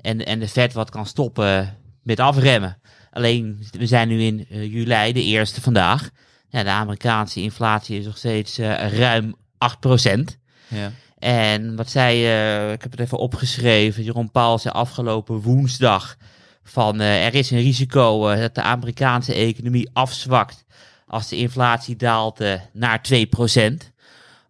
[0.00, 2.80] en, en de vet wat kan stoppen met afremmen.
[3.10, 6.10] Alleen, we zijn nu in eh, juli, de eerste vandaag.
[6.48, 10.38] Ja, de Amerikaanse inflatie is nog steeds eh, ruim 8%.
[10.68, 10.92] ja.
[11.22, 16.16] En wat zei, eh, ik heb het even opgeschreven, Jeroen Paul zei afgelopen woensdag
[16.62, 20.64] van eh, er is een risico eh, dat de Amerikaanse economie afzwakt
[21.06, 22.40] als de inflatie daalt
[22.72, 23.92] naar 2%.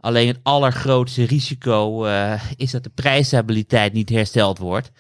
[0.01, 2.05] Alleen het allergrootste risico
[2.57, 4.91] is dat de prijsstabiliteit niet hersteld wordt.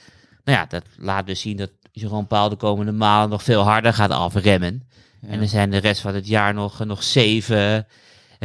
[0.45, 3.95] Nou ja, dat laat dus zien dat Jeroen Paul de komende maanden nog veel harder
[3.95, 4.89] gaat afremmen.
[5.27, 7.87] En er zijn de rest van het jaar nog, nog zeven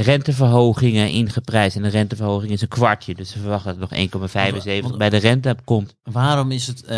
[0.01, 1.75] renteverhogingen ingeprijsd.
[1.75, 3.15] En de renteverhoging is een kwartje.
[3.15, 5.95] Dus we verwachten dat er nog 1,75 Want- bij de rente komt.
[6.03, 6.89] Waarom is het eh,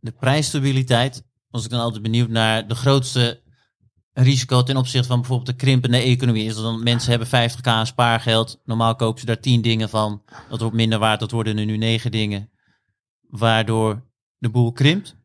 [0.00, 3.40] de prijsstabiliteit, was ik dan altijd benieuwd naar de grootste
[4.12, 6.44] risico ten opzichte van bijvoorbeeld de krimpende economie?
[6.44, 10.22] Is dat dan mensen hebben 50k aan spaargeld, normaal kopen ze daar 10 dingen van,
[10.48, 12.50] dat wordt minder waard, dat worden er nu 9 dingen,
[13.28, 14.02] waardoor
[14.38, 15.16] de boel krimpt?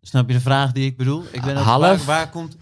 [0.00, 1.24] Snap je de vraag die ik bedoel?
[1.32, 1.80] Ik ben ook- Half.
[1.80, 2.56] Waar, waar komt,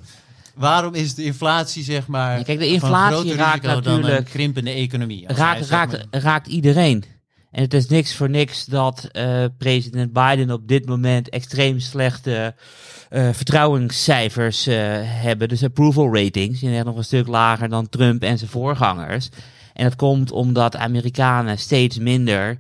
[0.55, 4.01] waarom is de inflatie zeg maar Ja, kijk, de van inflatie raakt risico dan een
[4.01, 5.25] natuurlijk- krimpende economie?
[5.27, 7.05] Raakt, raakt, maar- raakt iedereen.
[7.51, 12.55] En het is niks voor niks dat eh, president Biden op dit moment extreem slechte
[13.11, 15.49] eh, vertrouwenscijfers eh, hebben.
[15.49, 16.59] Dus approval ratings.
[16.59, 19.29] Zijn nog een stuk lager dan Trump en zijn voorgangers.
[19.73, 22.59] En dat komt omdat Amerikanen steeds minder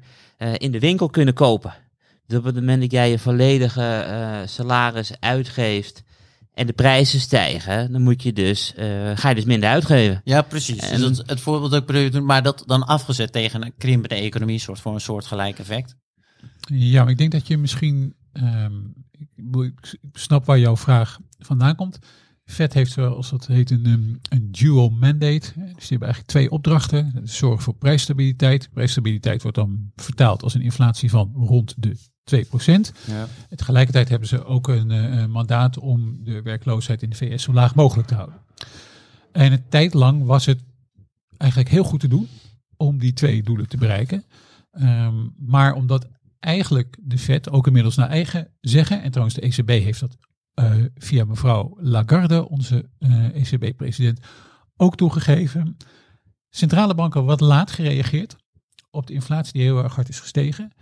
[0.56, 1.74] in de winkel kunnen kopen.
[2.26, 4.04] Dus op het moment dat jij je volledige
[4.46, 6.02] salaris uitgeeft
[6.54, 10.20] en de prijzen stijgen, dan moet je dus, eh, ga je dus minder uitgeven.
[10.24, 10.78] Ja, precies.
[10.90, 13.62] En- Dus dat, het voorbeeld dat ik probeer te doen, maar dat dan afgezet tegen
[13.64, 15.94] een krimpende economie, soort voor een soort gelijk effect.
[16.66, 18.14] Ja, maar ik denk dat je misschien.
[18.32, 18.72] ehm,
[19.10, 19.70] ik, bedoel,
[20.12, 21.98] snap waar jouw vraag vandaan komt.
[22.44, 25.52] Vet heeft, zoals dat heet, een, ehm, een dual mandate.
[25.54, 27.20] Dus die hebben eigenlijk twee opdrachten.
[27.24, 28.68] Zorgen voor prijsstabiliteit.
[28.72, 32.36] Prijsstabiliteit wordt dan vertaald als een inflatie van rond de 2%.
[33.06, 33.26] Ja.
[33.48, 37.42] En tegelijkertijd hebben ze ook een eh, een mandaat om de werkloosheid in de VS
[37.42, 38.38] zo laag mogelijk te houden.
[39.32, 40.62] En een tijd lang was het
[41.36, 42.28] eigenlijk heel goed te doen
[42.76, 44.24] om die twee doelen te bereiken.
[44.70, 46.08] Ehm, maar omdat
[46.40, 50.16] eigenlijk de Fed ook inmiddels naar eigen zeggen, en trouwens de ECB heeft dat
[50.54, 54.20] eh, via mevrouw Lagarde, onze eh, ECB-president,
[54.76, 55.76] ook toegegeven.
[56.50, 58.36] Centrale banken wat laat gereageerd
[58.90, 60.72] op de inflatie die heel erg hard is gestegen.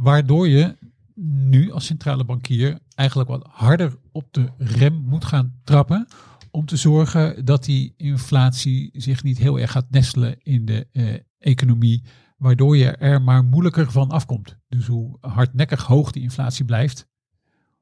[0.00, 0.76] Waardoor je
[1.24, 6.06] nu als centrale bankier eigenlijk wat harder op de rem moet gaan trappen.
[6.50, 11.14] Om te zorgen dat die inflatie zich niet heel erg gaat nestelen in de eh,
[11.38, 12.04] economie.
[12.36, 14.56] Waardoor je er maar moeilijker van afkomt.
[14.68, 17.08] Dus hoe hardnekkig hoog die inflatie blijft,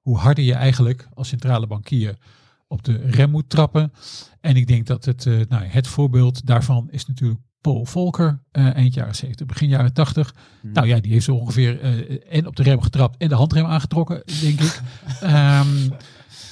[0.01, 2.19] hoe harder je eigenlijk als centrale bankier
[2.69, 3.93] op de rem moet trappen.
[4.41, 8.75] En ik denk dat het, eh, nou, het voorbeeld daarvan is natuurlijk Paul Volcker, eh,
[8.75, 10.35] eind jaren 70, begin jaren 80.
[10.63, 13.67] Nou ja, die heeft zo ongeveer eh, en op de rem getrapt en de handrem
[13.67, 14.81] aangetrokken, denk ik.
[15.21, 15.91] Ehm,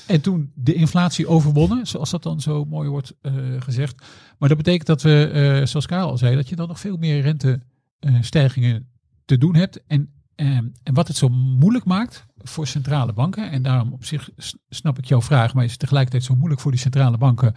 [0.06, 4.02] en toen de inflatie overwonnen, zoals dat dan zo mooi wordt eh, gezegd.
[4.38, 7.20] Maar dat betekent dat we, zoals Karel al zei, dat je dan nog veel meer
[7.20, 8.88] rentestijgingen
[9.24, 9.82] te doen hebt.
[9.86, 14.30] En, ehm, en wat het zo moeilijk maakt voor centrale banken, en daarom op zich
[14.68, 17.54] snap ik jouw vraag, maar is het tegelijkertijd zo moeilijk voor die centrale banken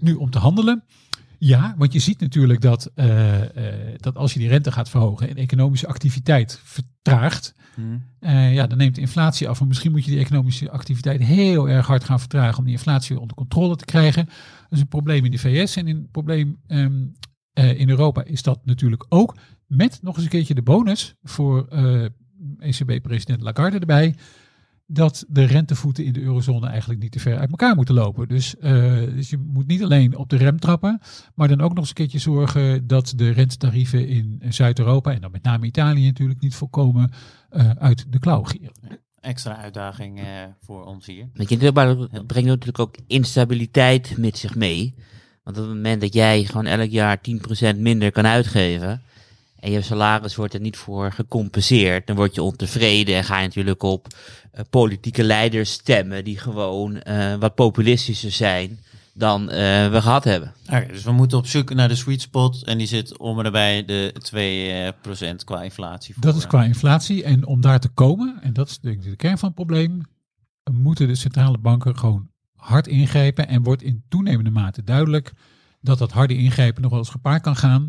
[0.00, 0.84] nu om te handelen.
[1.42, 5.28] Ja, want je ziet natuurlijk dat, eh, eh, dat als je die rente gaat verhogen
[5.28, 7.54] en economische activiteit vertraagt,
[8.18, 9.60] eh, ja, dan neemt de inflatie af.
[9.60, 13.08] En misschien moet je die economische activiteit heel erg hard gaan vertragen om die inflatie
[13.12, 14.24] weer onder controle te krijgen.
[14.24, 17.02] Dat is een probleem in de VS en een probleem ehm,
[17.52, 19.36] Eh, in Europa is dat natuurlijk ook.
[19.66, 21.68] Met nog eens een keertje de bonus voor
[22.58, 24.14] ECB-president Lagarde erbij.
[24.92, 28.28] Dat de rentevoeten in de eurozone eigenlijk niet te ver uit elkaar moeten lopen.
[28.28, 28.72] Dus, eh,
[29.14, 31.00] dus je moet niet alleen op de rem trappen.
[31.34, 35.12] Maar dan ook nog eens een keertje zorgen dat de rentetarieven in Zuid-Europa.
[35.12, 37.10] En dan met name Italië natuurlijk niet volkomen
[37.50, 38.72] eh, uit de klauw gieren.
[39.20, 40.26] Extra uitdaging eh,
[40.60, 41.28] voor ons hier.
[41.32, 44.94] Je, maar dat brengt natuurlijk ook instabiliteit met zich mee.
[45.42, 47.20] Want op het moment dat jij gewoon elk jaar
[47.74, 49.02] 10% minder kan uitgeven.
[49.60, 52.06] En je salaris wordt er niet voor gecompenseerd.
[52.06, 54.06] Dan word je ontevreden en ga je natuurlijk op
[54.52, 56.24] eh, politieke leiders stemmen.
[56.24, 58.78] Die gewoon eh, wat populistischer zijn
[59.14, 59.56] dan eh,
[59.90, 60.52] we gehad hebben.
[60.66, 62.62] Oké, dus we moeten op zoek naar de sweet spot.
[62.64, 64.94] En die zit om en nabij de
[65.40, 66.14] 2% qua inflatie.
[66.18, 67.24] Dat is qua inflatie.
[67.24, 70.02] En om daar te komen, en dat is denk ik de kern van het probleem,
[70.72, 73.48] moeten de centrale banken gewoon hard ingrijpen.
[73.48, 75.32] En wordt in toenemende mate duidelijk
[75.80, 77.88] dat dat harde ingrijpen nog wel eens gepaard kan gaan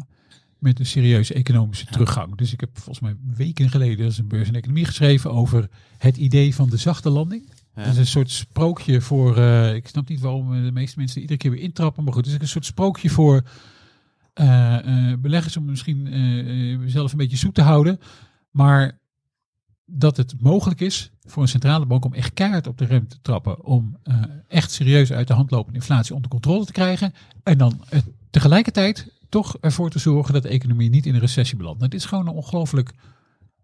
[0.62, 2.36] met een serieuze economische teruggang.
[2.36, 6.18] Dus ik heb volgens mij weken geleden is een beurs en economie geschreven over het
[6.18, 7.50] idee van de zachte landing.
[7.76, 7.84] Ja.
[7.84, 11.22] Dat is een soort sprookje voor, eh, ik snap niet waarom eh, de meeste mensen
[11.22, 13.42] iedere keer weer intrappen, maar goed, het is een soort sprookje voor
[14.34, 18.00] eh, eh, beleggers om misschien zelf een beetje zoet te houden.
[18.52, 19.00] Maar
[19.86, 23.22] dat het mogelijk is voor een centrale bank om echt keihard op de rem te
[23.22, 23.64] trappen.
[23.64, 23.98] Om
[24.48, 27.14] echt serieus uit de hand lopende inflatie onder controle te krijgen.
[27.44, 27.82] En dan
[28.30, 31.80] tegelijkertijd toch ervoor te zorgen dat de economie niet in een recessie belandt.
[31.80, 32.92] Nou, dit is gewoon een ongelooflijk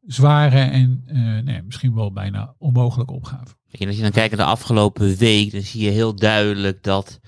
[0.05, 3.55] zware en eh, nee, misschien wel bijna onmogelijke opgave.
[3.71, 7.19] Kijk, als je dan kijkt naar de afgelopen week, dan zie je heel duidelijk dat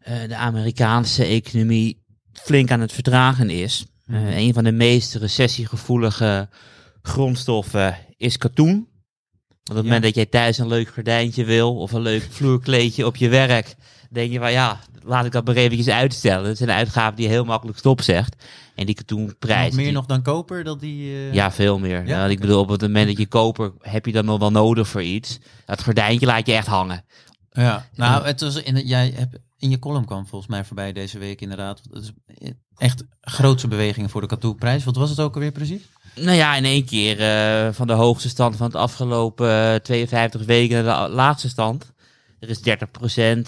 [0.00, 3.86] eh, de Amerikaanse economie flink aan het vertragen is.
[4.06, 6.48] Eh, een van de meest recessiegevoelige
[7.02, 8.90] grondstoffen is katoen.
[9.48, 13.06] Want op het moment dat jij thuis een leuk gordijntje wil of een leuk vloerkleedje
[13.06, 13.74] op je werk,
[14.10, 16.44] denk je van ja, laat ik dat maar eventjes uitstellen.
[16.44, 18.36] Dat zijn uitgaven die je heel makkelijk stopzegt.
[18.74, 19.66] En die katoenprijs.
[19.66, 20.64] Nog meer die- nog dan koper?
[20.64, 22.06] Dat die, eh, ja, veel meer.
[22.06, 24.50] Ja, Nou, ik bedoel, op het moment dat je koper heb je dat nog wel
[24.50, 25.38] nodig voor iets.
[25.66, 27.04] Dat gordijntje laat je echt hangen.
[27.52, 31.18] Ja, nou, het was in, jij hebt in je column kwam volgens mij voorbij deze
[31.18, 31.80] week inderdaad.
[31.92, 34.84] Het is echt grootse bewegingen voor de katoenprijs.
[34.84, 35.82] Wat was het ook alweer precies?
[36.14, 40.44] Nou ja, in één keer eh, van de hoogste stand van het afgelopen eh, 52
[40.44, 41.92] weken naar de laagste stand.
[42.42, 42.60] Er is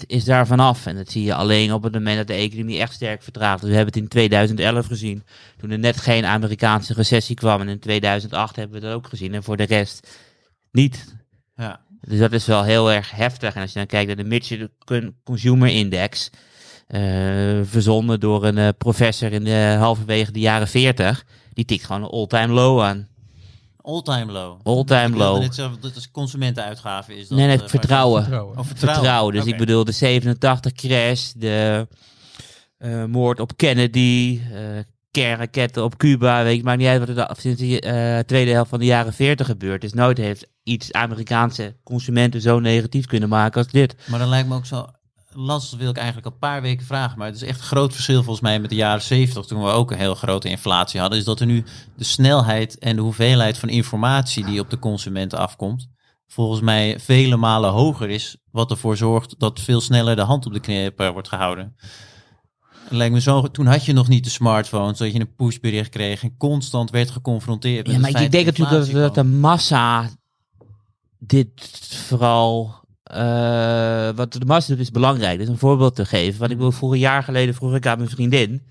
[0.01, 0.85] 30% is daar vanaf.
[0.85, 3.59] En dat zie je alleen op het moment dat de economie echt sterk vertraagt.
[3.61, 5.23] Dus we hebben het in 2011 gezien.
[5.57, 7.61] Toen er net geen Amerikaanse recessie kwam.
[7.61, 9.33] En in 2008 hebben we dat ook gezien.
[9.33, 10.07] En voor de rest
[10.71, 11.15] niet.
[11.55, 11.79] Ja.
[12.01, 13.55] Dus dat is wel heel erg heftig.
[13.55, 16.29] En als je dan kijkt naar de Mitchell Con- Consumer Index,
[16.87, 17.01] eh,
[17.63, 22.09] verzonnen door een eh, professor in de halverwege de jaren 40, die tikt gewoon een
[22.09, 23.07] all-time low aan.
[23.85, 24.59] All-time low.
[24.63, 25.55] All-time Ik low.
[25.81, 27.15] dat is consumentenuitgave.
[27.15, 28.21] Is dat, Nee, nee, eh, vertrouwen.
[28.21, 28.57] Vertrouwen.
[28.57, 28.99] Oh, vertrouwen.
[29.01, 29.33] Vertrouwen.
[29.33, 31.87] Dus ik bedoel de 87 crash, de
[32.77, 34.59] eh, moord op Kennedy, eh
[35.11, 36.43] kernraketten op Cuba.
[36.43, 39.13] Weet je, maakt niet uit wat er sinds de eh, tweede helft van de jaren
[39.13, 39.93] 40 gebeurd is.
[39.93, 43.95] Nooit heeft iets Amerikaanse consumenten zo negatief kunnen maken als dit.
[44.05, 44.87] Maar dan lijkt me ook zo
[45.35, 47.17] lastig, wil ik eigenlijk al een paar weken vragen.
[47.17, 49.69] Maar het is echt een groot verschil volgens mij met de jaren 70, toen we
[49.69, 51.19] ook een heel grote inflatie hadden.
[51.19, 51.63] Is dat er nu
[51.95, 55.87] de snelheid en de hoeveelheid van informatie die op de consumenten afkomt,
[56.27, 58.37] volgens mij vele malen hoger is.
[58.51, 61.75] Wat ervoor zorgt dat veel sneller de hand op de knip eh, wordt gehouden.
[62.89, 66.23] Lijkt me zo, toen had je nog niet de smartphone, zodat je een pushbericht kreeg
[66.23, 70.09] en constant werd geconfronteerd met Ja, maar ik denk natuurlijk dat, dat de massa
[71.19, 71.51] dit
[72.07, 72.83] vooral.
[73.05, 75.39] Eh, wat de massa is belangrijk.
[75.39, 76.39] Dus een voorbeeld te geven.
[76.39, 78.61] Want ik wil voor een jaar geleden vroeg ik aan mijn vriendin: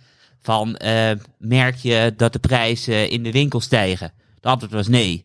[0.40, 4.12] van eh, merk je dat de prijzen in de winkel stijgen?
[4.40, 5.24] De antwoord was nee.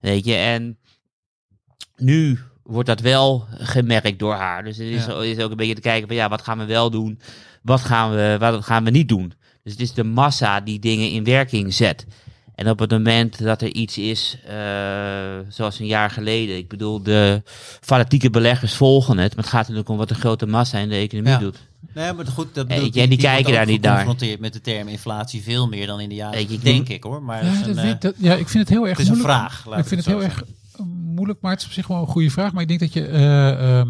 [0.00, 0.78] Weet je, en
[1.96, 4.64] nu wordt dat wel gemerkt door haar.
[4.64, 5.22] Dus het is, Ja.
[5.22, 7.20] is ook een beetje te kijken van ja, wat gaan we wel doen?
[7.62, 9.32] Wat gaan we, wat gaan we niet doen?
[9.62, 12.06] Dus het is de massa die dingen in werking zet.
[12.56, 14.54] En op het moment dat er iets is, eh,
[15.48, 17.42] zoals een jaar geleden, ik bedoel, de
[17.80, 20.94] fanatieke beleggers volgen het, maar het gaat natuurlijk om wat de grote massa in de
[20.96, 21.38] economie Ja.
[21.38, 21.58] doet.
[21.94, 23.98] Nee, maar goed, dat Weet bedoel en die wordt kijken daar niet naar.
[23.98, 27.02] geconfronteerd met de term inflatie veel meer dan in de jaren, ik denk bedoel- ik
[27.02, 27.22] hoor.
[27.22, 28.98] Maar dat is Ja, een, dat eh, weet- dat- ja, ik vind het heel erg
[28.98, 29.38] het is een moeilijk.
[29.38, 29.66] vraag.
[29.66, 30.40] laat ik vind het heel zeggen.
[30.46, 32.52] erg eh, moeilijk, maar het is op zich wel een goede vraag.
[32.52, 33.88] Maar ik denk dat je, eh, ehm,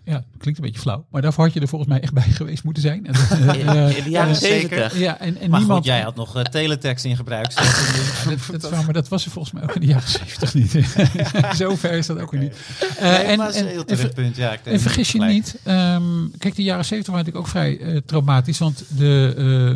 [0.04, 2.64] ja, klinkt een beetje flauw, maar daarvoor had je er volgens mij echt bij geweest
[2.64, 3.06] moeten zijn.
[3.06, 4.78] En, eh, In, eh, de jaren ja, zeker.
[4.78, 4.98] 70.
[4.98, 5.78] ja, en, en Maar niemand.
[5.78, 7.52] goed, jij had nog eh, teletext in gebruik.
[8.26, 10.08] Ja, dat, dat is waar, maar dat was er volgens mij ook in de jaren
[10.08, 10.70] 70 niet.
[11.56, 12.56] Zo ver is dat ook weer niet.
[12.98, 14.36] Eh, nee, en, maar dat is een en- heel terecht.
[14.36, 16.02] Ja, ik denk en vergis je niet, ehm,
[16.38, 18.58] kijk, de jaren 70 waren natuurlijk ook vrij eh, traumatisch.
[18.58, 19.34] Want de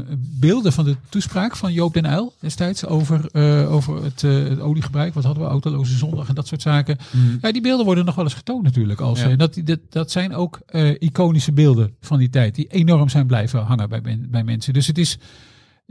[0.08, 4.30] eh, beelden van de toespraak van Joop den Uyl destijds over, eh, over het, eh,
[4.48, 6.98] het oliegebruik, wat hadden we, autoloze zondag en dat soort zaken.
[7.10, 7.38] Mm.
[7.42, 9.00] Ja, die beelden worden nog wel eens getoond natuurlijk.
[9.00, 9.28] Als, Ja.
[9.30, 12.54] eh, dat, dat, dat zijn ook eh, iconische beelden van die tijd.
[12.54, 14.72] Die enorm zijn blijven hangen bij, bij mensen.
[14.72, 15.18] Dus het is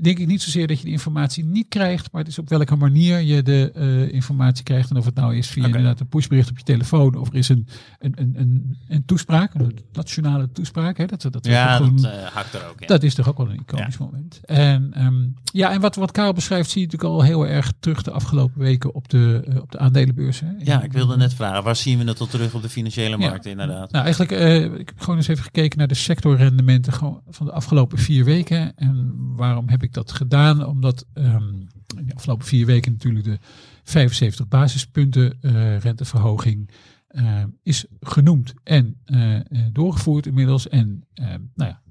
[0.02, 2.12] denk ik niet zozeer dat je de informatie niet krijgt.
[2.12, 4.90] Maar het is op welke manier je de eh, informatie krijgt.
[4.90, 7.16] En of het nou is via inderdaad een pushbericht op je telefoon.
[7.16, 7.68] Of er is een,
[8.00, 9.54] een, een, een, een toespraak.
[9.54, 10.98] Een nationale toespraak.
[10.98, 12.88] Hè, dat, dat, Ja, gewoon- dat eh, hakt er ook in.
[12.88, 14.40] dat is toch ook wel een iconisch moment.
[14.44, 18.02] En, ehm, ja, en wat, wat Karel beschrijft, zie je natuurlijk al heel erg terug
[18.02, 20.40] de afgelopen weken op de, eh, op de aandelenbeurs.
[20.40, 20.48] Hè.
[20.60, 23.30] Ja, ik wilde net vragen, waar zien we het tot terug op de financiële Ja.
[23.30, 23.92] markt inderdaad?
[23.92, 24.32] Nou, eigenlijk,
[24.80, 26.94] ik heb gewoon eens even gekeken naar de sectorrendementen
[27.30, 28.76] van de afgelopen vier weken.
[28.76, 30.66] En waarom heb ik dat gedaan?
[30.66, 31.54] Omdat ehm,
[31.98, 33.40] in de afgelopen vier weken natuurlijk de
[33.84, 36.70] 75 basispunten eh, renteverhoging
[37.08, 40.68] eh, is genoemd en eh, eh, doorgevoerd inmiddels.
[40.68, 41.82] En eh, nou ja,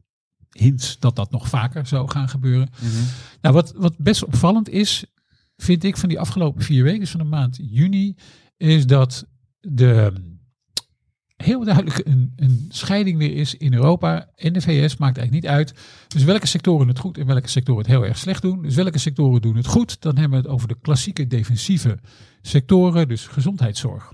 [0.50, 2.68] hints dat dat nog vaker zou gaan gebeuren.
[3.40, 5.04] Nou, wat, wat best opvallend is,
[5.56, 8.16] vind ik van die afgelopen vier weken, dus van de maand juni,
[8.56, 9.26] is dat
[9.60, 10.12] de
[11.42, 14.96] heel duidelijk een, een scheiding weer is in Europa en de VS.
[14.96, 15.74] Maakt eigenlijk niet uit.
[16.08, 18.62] Dus welke sectoren het goed en welke sectoren het heel erg slecht doen.
[18.62, 20.00] Dus welke sectoren doen het goed?
[20.00, 21.98] Dan hebben we het over de klassieke defensieve
[22.42, 24.12] sectoren, dus gezondheidszorg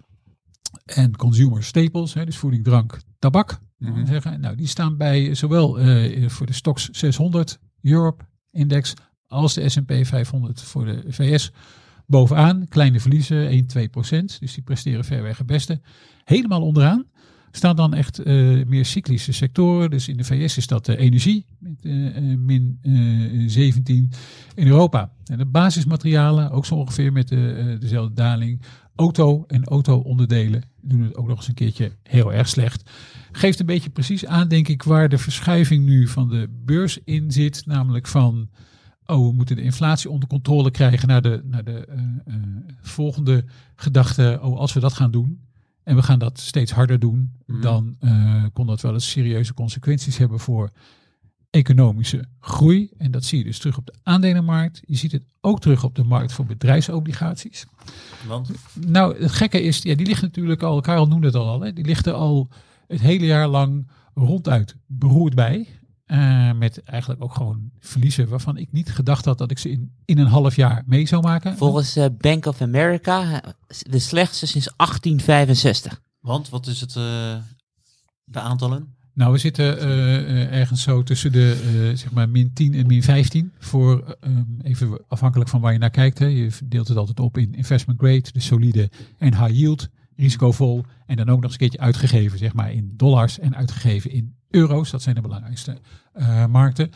[0.84, 3.58] en consumer staples, hè, dus voeding, drank, tabak.
[3.78, 4.40] we zeggen.
[4.40, 8.94] Nou, die staan bij zowel eh, voor de Stoxx 600 Europe Index
[9.26, 11.50] als de S&P 500 voor de VS
[12.06, 12.68] bovenaan.
[12.68, 14.40] Kleine verliezen, 1, 2 procent.
[14.40, 15.80] Dus die presteren verreweg het beste.
[16.24, 17.06] Helemaal onderaan
[17.56, 18.34] staan dan echt eh,
[18.66, 19.90] meer cyclische sectoren.
[19.90, 22.92] Dus in de VS is dat de energie met eh, eh, min eh,
[23.46, 24.10] 17.
[24.54, 28.62] In Europa en de basismaterialen ook zo ongeveer met de, eh, dezelfde daling.
[28.96, 32.90] Auto en auto-onderdelen doen het ook nog eens een keertje heel erg slecht.
[33.32, 37.30] Geeft een beetje precies aan, denk ik, waar de verschuiving nu van de beurs in
[37.30, 37.62] zit.
[37.66, 38.48] Namelijk van,
[39.06, 42.34] oh, we moeten de inflatie onder controle krijgen naar de, naar de eh, eh,
[42.80, 43.44] volgende
[43.76, 44.38] gedachte.
[44.42, 45.40] Oh, als we dat gaan doen
[45.82, 47.60] en we gaan dat steeds harder doen, Mhm.
[47.60, 50.70] dan eh, kon dat wel eens serieuze consequenties hebben voor
[51.50, 52.90] economische groei.
[52.98, 54.82] En dat zie je dus terug op de aandelenmarkt.
[54.86, 57.66] Je ziet het ook terug op de markt voor bedrijfsobligaties.
[58.26, 58.50] Want
[58.86, 61.84] Nou, het gekke is, ja, die ligt natuurlijk al, Karel noemde het al, hè, die
[61.84, 62.48] ligt er al
[62.86, 65.66] het hele jaar lang ronduit beroerd bij.
[66.14, 69.92] Eh, met eigenlijk ook gewoon verliezen waarvan ik niet gedacht had dat ik ze in,
[70.04, 71.56] in een half jaar mee zou maken.
[71.56, 73.50] Volgens eh, Bank of America eh,
[73.80, 76.02] de slechtste sinds 1865.
[76.20, 77.36] Want wat is het, eh,
[78.24, 78.94] de aantallen?
[79.14, 82.86] Nou, we zitten eh, eh, ergens zo tussen de eh, zeg maar min 10 en
[82.86, 83.52] min 15.
[83.58, 86.18] Voor eh, um, even afhankelijk van waar je naar kijkt.
[86.18, 86.26] Hè.
[86.26, 90.84] Je deelt het altijd op in investment grade, de solide en high yield, risicovol.
[91.06, 94.34] En dan ook nog eens een keertje uitgegeven zeg maar, in dollars en uitgegeven in
[94.54, 94.90] euro's.
[94.90, 95.78] Dat zijn de belangrijkste
[96.12, 96.90] eh, markten.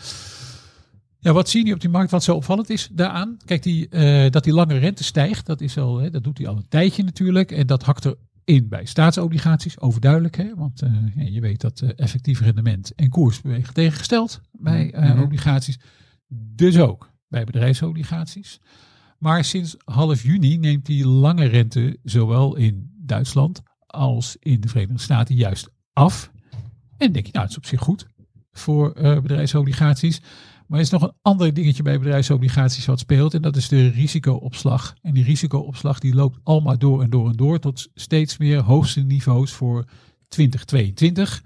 [1.18, 2.11] Ja, wat zie je op die markt?
[2.11, 3.37] Wat zo opvallend is daaraan?
[3.44, 6.47] Kijk, die, eh, dat die lange rente stijgt, dat, is al, hè, dat doet hij
[6.47, 7.51] al een tijdje natuurlijk.
[7.51, 10.37] En dat hakt erin bij staatsobligaties, overduidelijk.
[10.37, 10.55] Hè?
[10.55, 10.90] Want eh,
[11.35, 15.79] je weet dat effectief rendement en koers bewegen tegengesteld bij obligaties.
[16.55, 18.61] Dus ook bij bedrijfsobligaties.
[19.18, 25.03] Maar sinds half juni neemt die lange rente zowel in Duitsland als in de Verenigde
[25.03, 26.31] Staten juist af.
[26.98, 28.06] En denk je, nou, het is op zich goed
[28.52, 30.20] voor eh, bedrijfsobligaties.
[30.66, 33.34] Maar er is nog een ander dingetje bij bedrijfsobligaties wat speelt.
[33.34, 34.94] En dat is de risicoopslag.
[35.02, 37.58] En die risicoopslag die loopt allemaal door en door en door.
[37.58, 39.84] Tot steeds meer hoogste niveaus voor
[40.28, 41.42] 2022.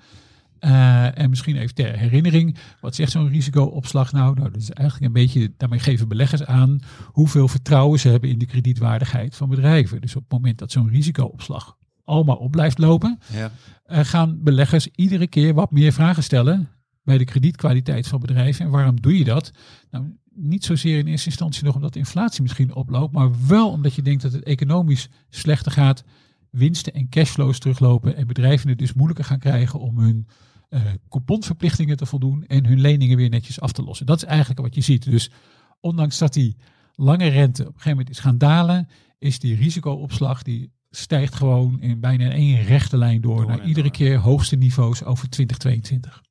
[0.58, 2.56] Eh, en misschien even ter herinnering.
[2.80, 4.34] Wat zegt zo'n risicoopslag nou?
[4.34, 8.38] Nou, dat is eigenlijk een beetje, daarmee geven beleggers aan hoeveel vertrouwen ze hebben in
[8.38, 10.00] de kredietwaardigheid van bedrijven.
[10.00, 13.50] Dus op het moment dat zo'n risicoopslag allemaal op blijft lopen, Ja.
[13.84, 16.68] eh, gaan beleggers iedere keer wat meer vragen stellen
[17.02, 18.64] bij de kredietkwaliteit van bedrijven.
[18.64, 19.50] En waarom doe je dat?
[19.90, 23.94] Nou, niet zozeer in eerste instantie nog omdat de inflatie misschien oploopt, maar wel omdat
[23.94, 26.04] je denkt dat het economisch slechter gaat,
[26.50, 30.26] winsten en cashflows teruglopen en bedrijven het dus moeilijker gaan krijgen om hun
[30.68, 34.06] eh couponverplichtingen te voldoen en hun leningen weer netjes af te lossen.
[34.06, 35.04] Dat is eigenlijk wat je ziet.
[35.04, 35.30] Dus
[35.80, 36.56] ondanks dat die
[36.94, 38.88] lange rente op een gegeven moment is gaan dalen,
[39.18, 43.82] is die risicoopslag die stijgt gewoon in bijna één rechte lijn door, Door naar iedere
[43.86, 43.96] door.
[43.96, 46.22] keer hoogste niveaus over 2022.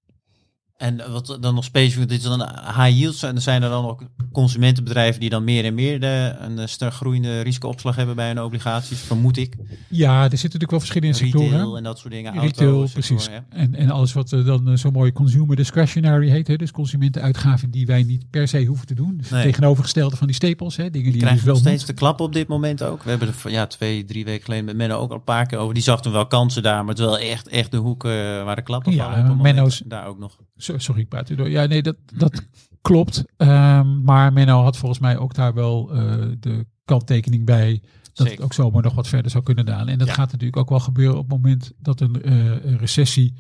[0.82, 4.04] En wat dan nog specifiek, dit is dan high yield, zijn, zijn er dan ook
[4.32, 9.00] consumentenbedrijven die dan meer en meer de, een sterk groeiende risicoopslag hebben bij hun obligaties,
[9.00, 9.56] vermoed ik.
[9.90, 11.50] Ja, er zitten natuurlijk wel verschillende sectoren.
[11.50, 12.40] Retail en dat soort dingen.
[12.40, 13.24] Retail, auto, precies.
[13.24, 13.44] sector.
[13.50, 16.48] En, en alles wat eh, dan eh, zo mooi consumer discretionary heet.
[16.48, 16.56] Hè?
[16.56, 19.18] Dus consumentenuitgaven die wij niet per se hoeven te doen.
[19.18, 19.44] Dus Nee.
[19.44, 20.76] tegenovergestelde van die stapels.
[20.76, 20.90] Hè?
[20.90, 21.88] Dingen die Krijgen dus we wel nog steeds moet.
[21.88, 23.04] de klap op dit moment ook?
[23.04, 25.58] We hebben er ja, twee, drie weken geleden met Menno ook al een paar keer
[25.58, 25.74] over.
[25.74, 28.12] Die zag toen wel kansen daar, maar het wel echt, echt de hoek eh,
[28.44, 29.20] waar de klappen Ja, vallen.
[29.20, 29.56] op het moment.
[29.56, 30.38] Menno's- Daar ook nog.
[30.62, 31.50] Sorry, ik praat u door.
[31.50, 32.42] Ja, nee, dat, dat
[32.82, 33.24] klopt.
[33.38, 37.82] Ehm, maar Menno had volgens mij ook daar wel eh, de kanttekening bij.
[37.82, 38.32] dat Zeker.
[38.34, 39.88] het ook zomaar nog wat verder zou kunnen dalen.
[39.88, 40.14] En dat Ja.
[40.14, 43.34] gaat natuurlijk ook wel gebeuren op het moment dat een, eh, recessie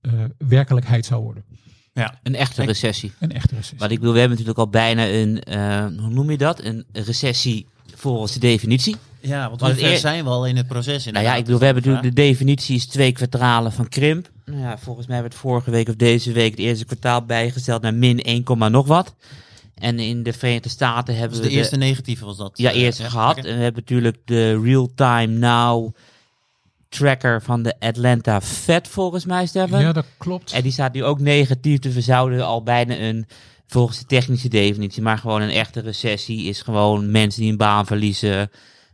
[0.00, 1.44] eh, werkelijkheid zou worden.
[2.22, 3.12] Een echte recessie.
[3.18, 3.78] Een echte recessie.
[3.78, 6.64] Maar ik bedoel, we hebben natuurlijk al bijna een, eh, hoe noem je dat?
[6.64, 8.96] Een recessie volgens de definitie.
[9.20, 11.04] Ja, want hoe ver eer- zijn we al in het proces?
[11.04, 14.30] Nou ja, inderdaad, ik bedoel, we hebben natuurlijk de definitie is twee kwartalen van krimp.
[14.50, 17.24] Nou ja, volgens mij hebben we het vorige week of deze week het eerste kwartaal
[17.24, 19.14] bijgesteld naar min 1, komma nog wat.
[19.74, 22.58] En in de Verenigde Staten hebben Dus we de eerste negatieve was dat?
[22.58, 23.36] ja, eh, eerst gehad.
[23.36, 25.94] En we hebben natuurlijk de real-time now
[26.88, 29.80] tracker van de Atlanta Fed volgens mij, Stefan.
[29.80, 30.52] ja, dat klopt.
[30.52, 33.26] En die staat nu ook negatief, dus we zouden al bijna een,
[33.66, 37.86] volgens de technische definitie, maar gewoon een echte recessie is gewoon mensen die een baan
[37.86, 38.50] verliezen,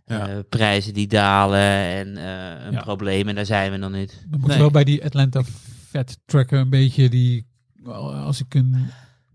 [0.06, 0.28] Ja.
[0.28, 2.80] eh, prijzen die dalen en eh, een Ja.
[2.82, 3.28] probleem.
[3.28, 4.24] En daar zijn we nog niet.
[4.28, 4.58] Dan moet Nee.
[4.58, 5.42] wel bij die Atlanta
[5.90, 7.46] Fat Tracker een beetje die.
[8.24, 8.76] Als ik een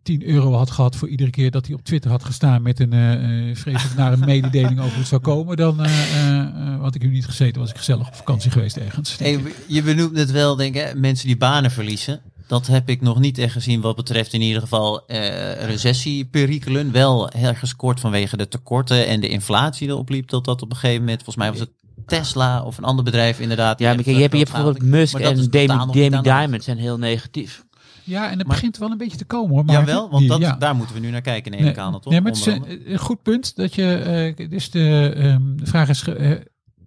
[0.03, 2.93] 10 euro had gehad voor iedere keer dat hij op Twitter had gestaan met een
[2.93, 6.81] eh eh, vreselijk naar een mededeling over hoe het zou komen, dan eh, eh, eh,
[6.81, 7.61] had ik nu niet gezeten.
[7.61, 9.17] Was ik gezellig op vakantie geweest ergens.
[9.17, 12.21] Hey, je benoemt het wel, denk ik, hè, mensen die banen verliezen.
[12.51, 16.91] Dat heb ik nog niet echt gezien wat betreft in ieder geval eh recessieperikelen.
[16.91, 20.29] Wel ergens kort vanwege de tekorten en de inflatie die opliep.
[20.29, 21.69] Dat dat op een gegeven moment, volgens mij was het
[22.05, 23.79] Tesla of een ander bedrijf inderdaad.
[23.79, 25.49] Ja, maar kijk, je hebt, je hebt bijvoorbeeld Musk Maar en
[25.91, 26.21] Demi.
[26.21, 27.63] Diamond zijn heel negatief.
[28.03, 29.65] Ja, en het Maar- begint wel een beetje te komen hoor.
[29.65, 29.85] Maarten.
[29.85, 30.55] Jawel, want dat, ja.
[30.55, 31.91] daar moeten we nu naar kijken, neem Nee, ik aan.
[31.99, 32.11] Toch?
[32.11, 32.45] nee, maar het is
[32.85, 33.93] een, goed punt dat je.
[34.37, 36.31] eh, dus de, ehm, de vraag is: eh,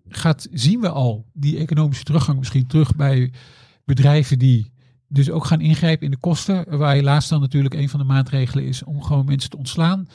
[0.08, 3.32] gaat, zien we al die economische teruggang misschien terug bij
[3.84, 4.72] bedrijven die
[5.08, 6.78] dus ook gaan ingrijpen in de kosten?
[6.78, 10.06] Waar helaas dan natuurlijk een van de maatregelen is om gewoon mensen te ontslaan.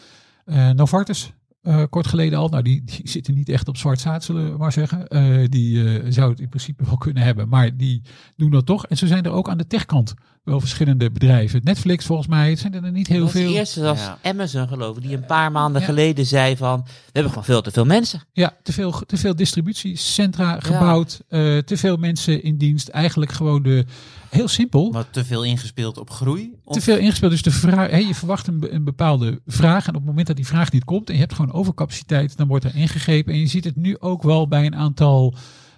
[0.45, 1.33] Eh Novartis.
[1.61, 4.57] eh, kort geleden al, nou die, die zitten niet echt op zwart zaad, zullen we
[4.57, 5.07] maar zeggen.
[5.07, 8.01] Eh, die zou het in principe wel kunnen hebben, maar die
[8.35, 8.85] doen dat toch.
[8.85, 10.13] En zo zijn er ook aan de techkant
[10.49, 11.61] wel verschillende bedrijven.
[11.63, 13.47] Netflix volgens mij, het zijn er niet heel veel.
[13.47, 14.17] de eerste was Ja.
[14.23, 15.87] Amazon geloof ik, die een paar maanden Ja.
[15.87, 18.21] geleden zei van, we hebben gewoon veel te veel mensen.
[18.33, 22.87] Ja, te veel, te veel distributiecentra gebouwd, eh, te veel mensen in dienst.
[22.87, 23.85] Eigenlijk gewoon de,
[24.29, 26.53] heel simpel, Maar te veel ingespeeld op groei?
[26.63, 27.31] Of- te veel ingespeeld.
[27.31, 30.35] Dus de vraag, hè, je verwacht een, een bepaalde vraag en op het moment dat
[30.35, 33.33] die vraag niet komt en je hebt gewoon overcapaciteit, dan wordt er ingegrepen.
[33.33, 35.33] En je ziet het nu ook wel bij een aantal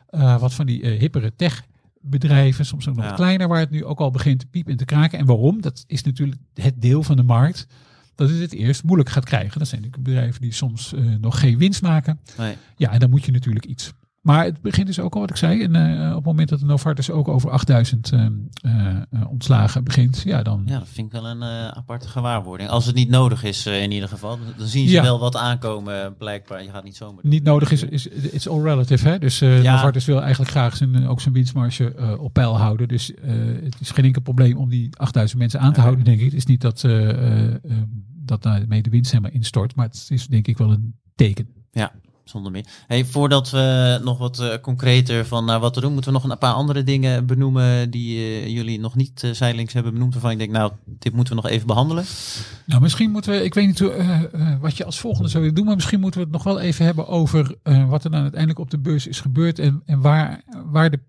[0.10, 1.64] eh, wat van die eh, hippere tech
[2.02, 3.10] bedrijven, soms ook nog Ja.
[3.10, 5.20] wat kleiner, waar het nu ook al begint te piepen en te kraken.
[5.20, 5.62] En waarom?
[5.62, 7.68] Dat is natuurlijk het deel van de markt
[8.16, 9.60] dat het het eerst moeilijk gaat krijgen.
[9.60, 12.20] Dat zijn natuurlijk bedrijven die soms eh, nog geen winst maken.
[12.38, 12.56] Nee.
[12.76, 13.94] Ja, en dan moet je natuurlijk iets.
[14.22, 15.64] Maar het begint dus ook al wat ik zei.
[15.64, 18.26] En eh, op het moment dat de Novartis ook over 8000 eh,
[18.62, 20.64] eh, ontslagen begint, ja, dan.
[20.66, 21.44] Ja, dat vind ik wel een
[21.74, 22.70] aparte gewaarwording.
[22.70, 25.02] Als het niet nodig is in ieder geval, dan zien ze Ja.
[25.02, 26.64] wel wat aankomen blijkbaar.
[26.64, 27.32] Je gaat niet zomaar doen.
[27.32, 29.08] Niet nodig is, is it's all relative.
[29.08, 29.20] Hè?
[29.20, 29.74] Dus Ja.
[29.74, 32.88] Novartis wil eigenlijk graag zijn, ook zijn winstmarge op peil houden.
[32.88, 33.12] Dus
[33.64, 36.26] het is geen enkel probleem om die 8000 mensen aan te houden, denk ik.
[36.26, 36.86] Het is niet dat,
[38.26, 39.76] dat daarmee de winst helemaal instort.
[39.76, 41.48] Maar het is denk ik wel een teken.
[42.24, 42.66] Zonder meer.
[42.88, 46.30] Hey, voordat we nog wat eh, concreter van naar wat te doen, moeten we nog
[46.30, 50.14] een paar andere dingen benoemen die eh, jullie nog niet uh, zijdelings hebben benoemd.
[50.14, 52.04] Waarvan ik denk, nou, dit moeten we nog even behandelen.
[52.66, 55.40] Nou, misschien moeten we, ik weet niet hoe, eh, eh, wat je als volgende zou
[55.42, 58.12] willen doen, maar misschien moeten we het nog wel even hebben over eh, wat er
[58.12, 61.00] dan uiteindelijk op de beurs is gebeurd en, en waar, waar de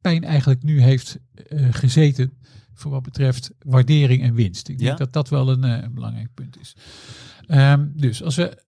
[0.00, 2.32] pijn eigenlijk nu heeft eh, gezeten
[2.74, 4.68] voor wat betreft waardering en winst.
[4.68, 4.96] Ik denk Ja.
[4.96, 6.76] dat dat wel een, eh, een belangrijk punt is.
[7.46, 8.62] Ehm, dus als we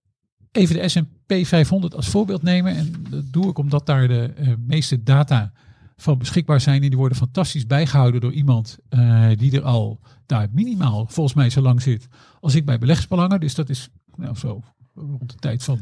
[0.53, 4.53] even de S&P 500 als voorbeeld nemen, en dat doe ik omdat daar de eh,
[4.57, 5.51] meeste data
[5.95, 10.47] van beschikbaar zijn en die worden fantastisch bijgehouden door iemand eh, die er al daar
[10.51, 12.07] minimaal volgens mij zo lang zit
[12.39, 13.39] als ik bij beleggersbelangen.
[13.39, 14.61] Dus dat is nou zo
[14.95, 15.79] rond de tijd van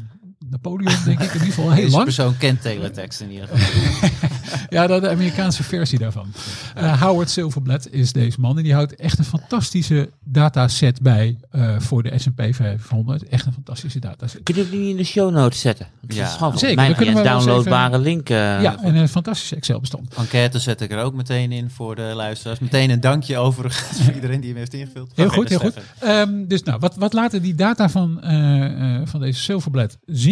[0.50, 2.04] Napoleon denk ik in ieder geval heel Deze lang.
[2.04, 4.08] persoon kent teletext in ieder geval.
[4.68, 6.32] Ja, de, de Amerikaanse versie daarvan.
[6.74, 8.56] Eh, Howard Silverblad is deze man.
[8.58, 13.28] En die houdt echt een fantastische dataset bij eh, voor de S&P 500.
[13.28, 14.42] Echt een fantastische dataset.
[14.42, 15.86] Kun je het niet in de show notes zetten?
[16.08, 16.16] Ja.
[16.22, 18.28] dat is gewoon Zeker, Mijn kunnen we downloadbare link.
[18.28, 20.14] eh, ja, en een fantastische Excel bestand.
[20.14, 22.58] Enquête zet ik er ook meteen in voor de luisteraars.
[22.58, 25.10] Meteen een dankje overigens voor iedereen die hem heeft ingevuld.
[25.14, 25.74] Heel goed, heel goed.
[25.98, 28.64] Ehm, dus nou, wat, wat laten die data van, eh,
[28.96, 30.31] eh, van deze Silverblad zien?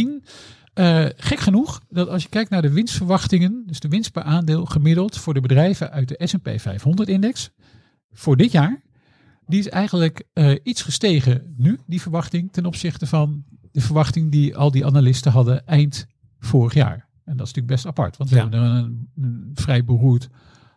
[0.74, 4.64] Eh, gek genoeg dat als je kijkt naar de winstverwachtingen, dus de winst per aandeel
[4.64, 7.50] gemiddeld voor de bedrijven uit de S&P 500-index
[8.12, 8.82] voor dit jaar,
[9.46, 14.56] die is eigenlijk eh, iets gestegen nu, die verwachting, ten opzichte van de verwachting die
[14.56, 16.06] al die analisten hadden eind
[16.38, 17.08] vorig jaar.
[17.24, 18.42] En dat is natuurlijk best apart, want we Ja.
[18.42, 20.28] hebben er een, een vrij beroerd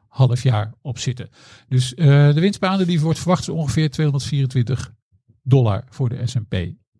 [0.07, 1.30] half jaar op zitten.
[1.67, 4.93] Dus eh, de winst per aandeel die wordt verwacht is ongeveer 224
[5.43, 6.55] dollar voor de S&P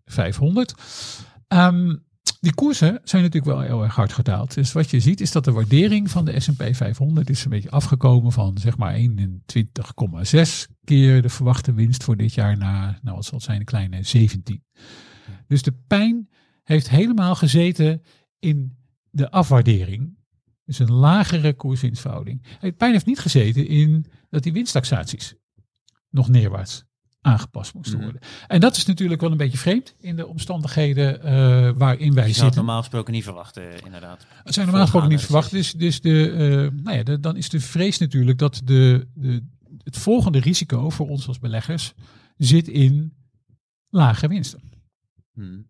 [0.06, 0.74] 500.
[1.48, 1.96] Ehm,
[2.44, 4.54] die koersen zijn natuurlijk wel heel erg hard gedaald.
[4.54, 7.72] Dus wat je ziet is dat de waardering van de S&P 500 is een beetje
[7.72, 9.06] afgekomen van zeg maar 21,6
[10.84, 14.04] keer de verwachte winst voor dit jaar naar, nou wat zal het zijn, een kleine
[14.04, 14.64] 17.
[15.48, 16.30] Dus de pijn
[16.64, 18.02] heeft helemaal gezeten
[18.40, 18.78] in
[19.10, 20.18] de afwaardering,
[20.66, 22.46] dus een lagere koerswinstverhouding.
[22.60, 25.36] Het pijn heeft niet gezeten in dat die winsttaxaties
[26.10, 26.86] nog neerwaarts
[27.24, 28.04] aangepast moesten Mhm.
[28.04, 28.22] worden.
[28.48, 31.32] En dat is natuurlijk wel een beetje vreemd in de omstandigheden eh,
[31.78, 32.56] waarin wij Je zou het zitten.
[32.56, 34.26] normaal gesproken niet verwachten, inderdaad.
[34.44, 35.52] Het zijn normaal gesproken niet verwacht.
[35.52, 39.44] Dus, dus de, eh, nou ja, de- dan is de vrees natuurlijk dat de, de,
[39.84, 41.94] het volgende risico voor ons als beleggers
[42.38, 43.14] zit in
[43.90, 44.62] lage winsten.
[45.34, 45.62] Hm.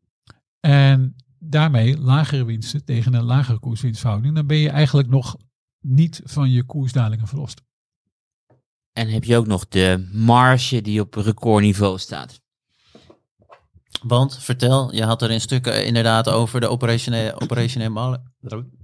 [0.60, 4.36] En daarmee lagere winsten tegen een lagere koerswinstverhouding.
[4.36, 5.38] Dan ben je eigenlijk nog
[5.82, 7.62] niet van je koersdalingen verlost.
[8.94, 12.41] En heb je ook nog de marge die op recordniveau staat.
[14.02, 18.22] Want, vertel, je had er in stukken inderdaad over de operationele, operationele,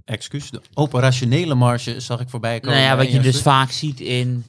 [0.04, 2.76] excuus, de operationele marge, zag ik voorbij komen.
[2.76, 3.42] Nou ja, wat je dus stuk.
[3.42, 4.44] vaak ziet in,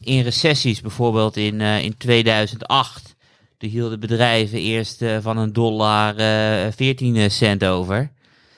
[0.00, 3.16] in recessies, bijvoorbeeld in, eh, in 2008.
[3.58, 8.12] Toen hielden bedrijven eerst eh, van een dollar eh 14 cent over.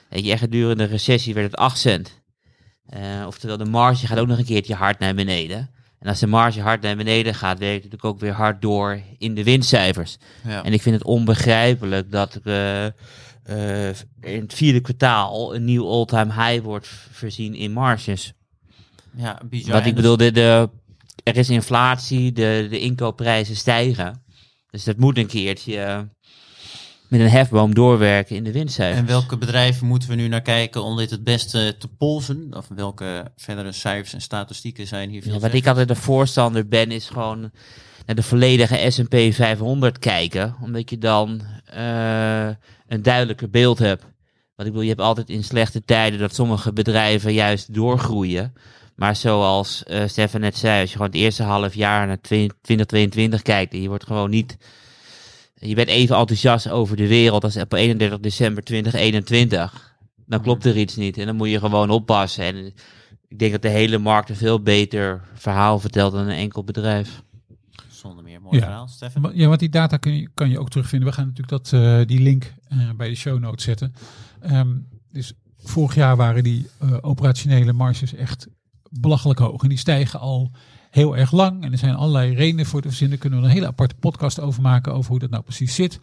[0.09, 2.21] Weet je, en gedurende de recessie werd het 8 cent.
[3.27, 5.71] Oftewel, de marge gaat ook nog een keertje hard naar beneden.
[6.03, 9.01] En als de marge hard naar beneden gaat, werkt het natuurlijk ook weer hard door
[9.19, 10.17] in de winstcijfers.
[10.45, 10.65] Ja.
[10.65, 13.89] En ik vind het onbegrijpelijk dat eh,
[14.21, 18.33] in het vierde kwartaal een nieuw all-time high wordt voorzien in marges.
[19.17, 19.73] ja, bizar.
[19.73, 20.71] Wat ik dus- bedoel, de, de,
[21.23, 24.23] er is inflatie, de, de inkoopprijzen stijgen.
[24.71, 26.01] Dus dat moet een keertje eh,
[27.13, 29.01] met een hefboom doorwerken in de winstcijfers.
[29.01, 32.49] En welke bedrijven moeten we nu naar kijken om dit het beste te polsen?
[32.57, 36.91] Of welke verdere cijfers en statistieken zijn hier Ja, wat ik altijd een voorstander ben,
[36.91, 37.51] is gewoon
[38.07, 40.57] naar de volledige S&P 500 kijken.
[40.63, 42.47] Omdat je dan eh,
[42.87, 44.03] een duidelijker beeld hebt.
[44.55, 48.53] Want ik bedoel, je hebt altijd in slechte tijden dat sommige bedrijven juist doorgroeien.
[48.97, 53.43] Maar zoals eh Stefan net zei, als je gewoon het eerste half jaar naar 2022
[53.43, 54.57] kijkt en je wordt gewoon niet...
[55.65, 59.95] Je bent even enthousiast over de wereld als op 31 december 2021.
[60.27, 62.45] Dan klopt er iets niet en dan moet je gewoon oppassen.
[62.45, 62.67] En
[63.29, 67.23] ik denk dat de hele markt een veel beter verhaal vertelt dan een enkel bedrijf.
[67.91, 68.41] Zonder meer.
[68.41, 68.63] Mooi Ja.
[68.65, 69.23] verhaal, Stefan.
[69.23, 71.09] Maar- Ja, want die data kun je, kan je ook terugvinden.
[71.09, 73.95] We gaan natuurlijk dat, eh, die link eh, bij de show notes zetten.
[74.41, 74.77] Ehm,
[75.13, 78.47] dus vorig jaar waren die eh, operationele marges echt
[78.91, 79.63] belachelijk hoog.
[79.63, 80.51] En die stijgen al
[80.93, 81.65] heel erg lang.
[81.65, 83.19] En er zijn allerlei redenen voor te verzinnen.
[83.19, 84.95] Daar kunnen we een hele aparte podcast over maken.
[84.95, 86.01] Over hoe dat nou precies zit.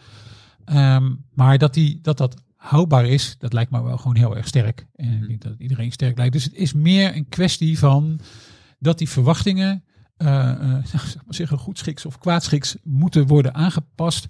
[0.66, 4.48] Ehm, maar dat, die, dat dat houdbaar is, dat lijkt me wel gewoon heel erg
[4.48, 4.88] sterk.
[4.96, 6.34] En ik denk dat iedereen sterk lijkt.
[6.34, 8.20] Dus het is meer een kwestie van
[8.80, 9.84] dat die verwachtingen,
[10.18, 14.28] eh, eh, zeg maar zeggen, goedschiks of kwaadschiks, moeten worden aangepast.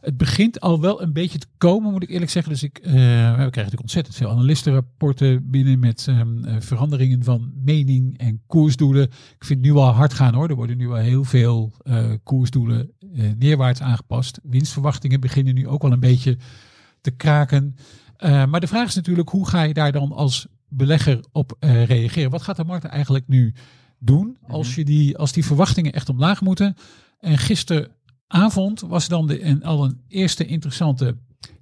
[0.00, 2.52] Het begint al wel een beetje te komen, moet ik eerlijk zeggen.
[2.52, 2.96] Dus ik, eh, we
[3.34, 9.02] krijgen natuurlijk ontzettend veel analistenrapporten binnen met ehm, eh, veranderingen van mening en koersdoelen.
[9.02, 10.48] Ik vind het nu al hard gaan hoor.
[10.48, 12.90] Er worden nu al heel veel eh, koersdoelen
[13.38, 14.40] neerwaarts aangepast.
[14.42, 16.36] Winstverwachtingen beginnen nu ook wel een beetje
[17.00, 17.76] te kraken.
[18.20, 22.30] Maar de vraag is natuurlijk, hoe ga je daar dan als belegger op reageren?
[22.30, 23.54] Wat gaat de markt eigenlijk nu
[23.98, 26.74] doen als, je die, als die verwachtingen echt omlaag moeten?
[27.20, 27.38] En
[28.30, 31.16] gisteravond was dan de, en al een eerste interessante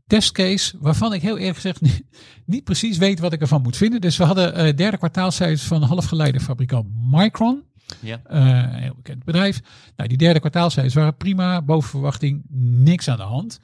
[0.06, 2.04] testcase, waarvan ik heel eerlijk gezegd niet,
[2.44, 4.00] niet precies weet wat ik ervan moet vinden.
[4.00, 7.62] Dus we hadden eh derde kwartaalcijfers van halfgeleiderfabrikant Micron.
[8.00, 8.20] Ja.
[8.24, 9.60] Eh, een heel bekend bedrijf.
[9.96, 13.60] Nou, die derde kwartaalcijfers waren prima, boven verwachting, niks aan de hand.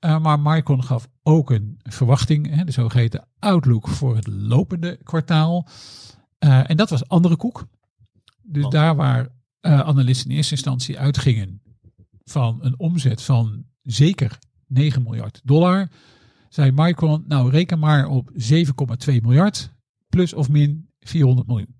[0.00, 5.68] Uh, maar Micron gaf ook een verwachting, hè, de zogeheten outlook voor het lopende kwartaal.
[6.38, 7.66] Uh, en dat was andere koek.
[8.42, 8.74] Dus Want?
[8.74, 9.28] daar waar
[9.60, 11.62] uh, analisten in eerste instantie uitgingen
[12.24, 15.88] van een omzet van zeker 9 miljard dollar,
[16.48, 19.70] zei Micron, nou reken maar op 7,2 miljard,
[20.08, 21.74] plus of min 400 miljoen.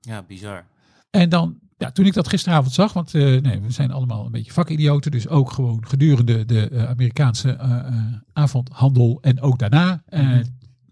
[0.00, 0.66] Ja, bizar.
[1.10, 4.32] En dan, ja, toen ik dat gisteravond zag, want uh, nee, we zijn allemaal een
[4.32, 7.96] beetje vakidioten, dus ook gewoon gedurende de uh, Amerikaanse uh,
[8.32, 10.02] avondhandel en ook daarna.
[10.08, 10.42] Mm -hmm.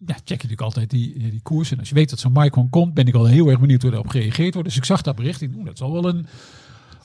[0.06, 1.70] Ja, check je natuurlijk altijd die, die koers.
[1.70, 3.92] En als je weet dat zo'n Micron komt, ben ik al heel erg benieuwd hoe
[3.92, 4.68] erop gereageerd wordt.
[4.68, 5.40] Dus ik zag dat bericht.
[5.40, 6.26] Ik, dat zal wel een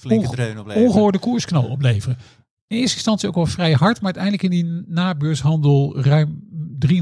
[0.05, 0.87] flinke dreun opleveren.
[0.87, 2.17] ongehoorde koersknal opleveren.
[2.67, 6.43] In eerste instantie ook wel vrij hard, maar uiteindelijk in die nabeurshandel ruim
[6.87, 6.97] 3,5%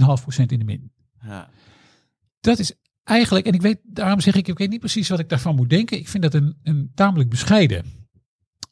[0.45, 0.91] in de min.
[1.21, 1.49] Ja.
[2.39, 2.73] Dat is
[3.03, 5.69] eigenlijk, en ik weet, daarom zeg ik, ik weet niet precies wat ik daarvan moet
[5.69, 5.97] denken.
[5.97, 7.85] Ik vind dat een, een tamelijk bescheiden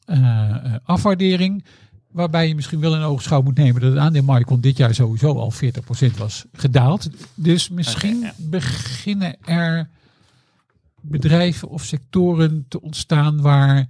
[0.06, 1.64] uh, afwaardering.
[2.10, 5.38] Waarbij je misschien wel in oogschouw moet nemen dat het aandeel Micron dit jaar sowieso
[5.38, 7.08] al 40% was gedaald.
[7.34, 8.48] Dus misschien okay, ja.
[8.48, 9.90] beginnen er
[11.00, 13.88] bedrijven of sectoren te ontstaan waar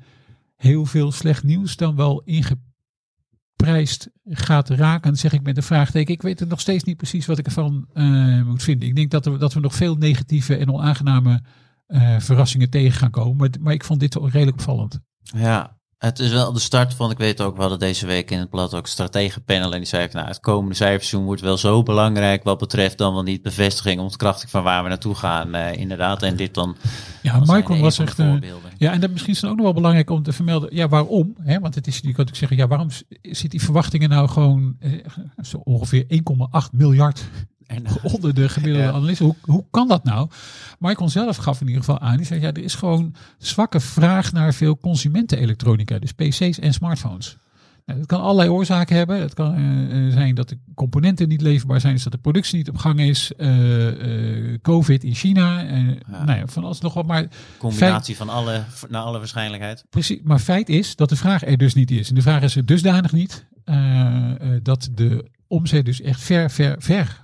[0.63, 5.17] heel veel slecht nieuws dan wel ingeprijsd gaat raken.
[5.17, 6.15] Zeg ik met een vraagteken.
[6.15, 8.89] Ik weet het nog steeds niet precies wat ik ervan uh, moet vinden.
[8.89, 11.43] Ik denk dat, er, dat we nog veel negatieve en onaangename
[11.89, 13.37] uh, verrassingen tegen gaan komen.
[13.37, 15.01] Maar, maar ik vond dit redelijk opvallend.
[15.23, 18.39] Ja, Het is wel de start van, ik weet ook, we hadden deze week in
[18.39, 22.45] het blad ook strategenpanel en die zei, nou, het komende cijferseizoen wordt wel zo belangrijk
[22.45, 26.23] wat betreft dan wel niet bevestiging, ontkrachting van waar we naartoe gaan, eh, inderdaad.
[26.23, 26.77] En dit dan
[27.23, 28.31] Ja, Michael was echt een.
[28.31, 28.71] voorbeelden.
[28.79, 30.75] Ja, en dat misschien is het ook nog wel belangrijk om te vermelden.
[30.75, 31.37] Ja, waarom?
[31.43, 31.59] Hè?
[31.59, 32.89] Want het is, je kan natuurlijk zeggen, ja, waarom
[33.23, 34.91] zit die verwachtingen nou gewoon eh,
[35.43, 37.25] zo ongeveer 1,8 miljard
[37.67, 37.85] En,
[38.15, 38.93] onder de gemiddelde Ja.
[38.93, 39.27] analisten?
[39.27, 40.29] Hoe, hoe kan dat nou?
[40.79, 44.33] Michael zelf gaf in ieder geval aan, die zei, ja, er is gewoon zwakke vraag
[44.33, 47.37] naar veel consumentenelektronica, dus PC's en smartphones.
[47.87, 49.21] Nou, dat kan allerlei oorzaken hebben.
[49.21, 52.57] Het kan eh, eh, zijn dat de componenten niet leverbaar zijn, dus dat de productie
[52.57, 53.49] niet op gang is, eh,
[54.63, 57.07] COVID in China, eh, nou ja, van alles nog wat.
[57.07, 57.27] Maar
[57.59, 59.85] combinatie van alle, naar alle waarschijnlijkheid.
[59.91, 62.09] Precies, maar feit is dat de vraag er dus niet is.
[62.09, 63.47] En de vraag is er dusdanig niet
[64.63, 67.22] dat de omzet dus echt ver, ver, ver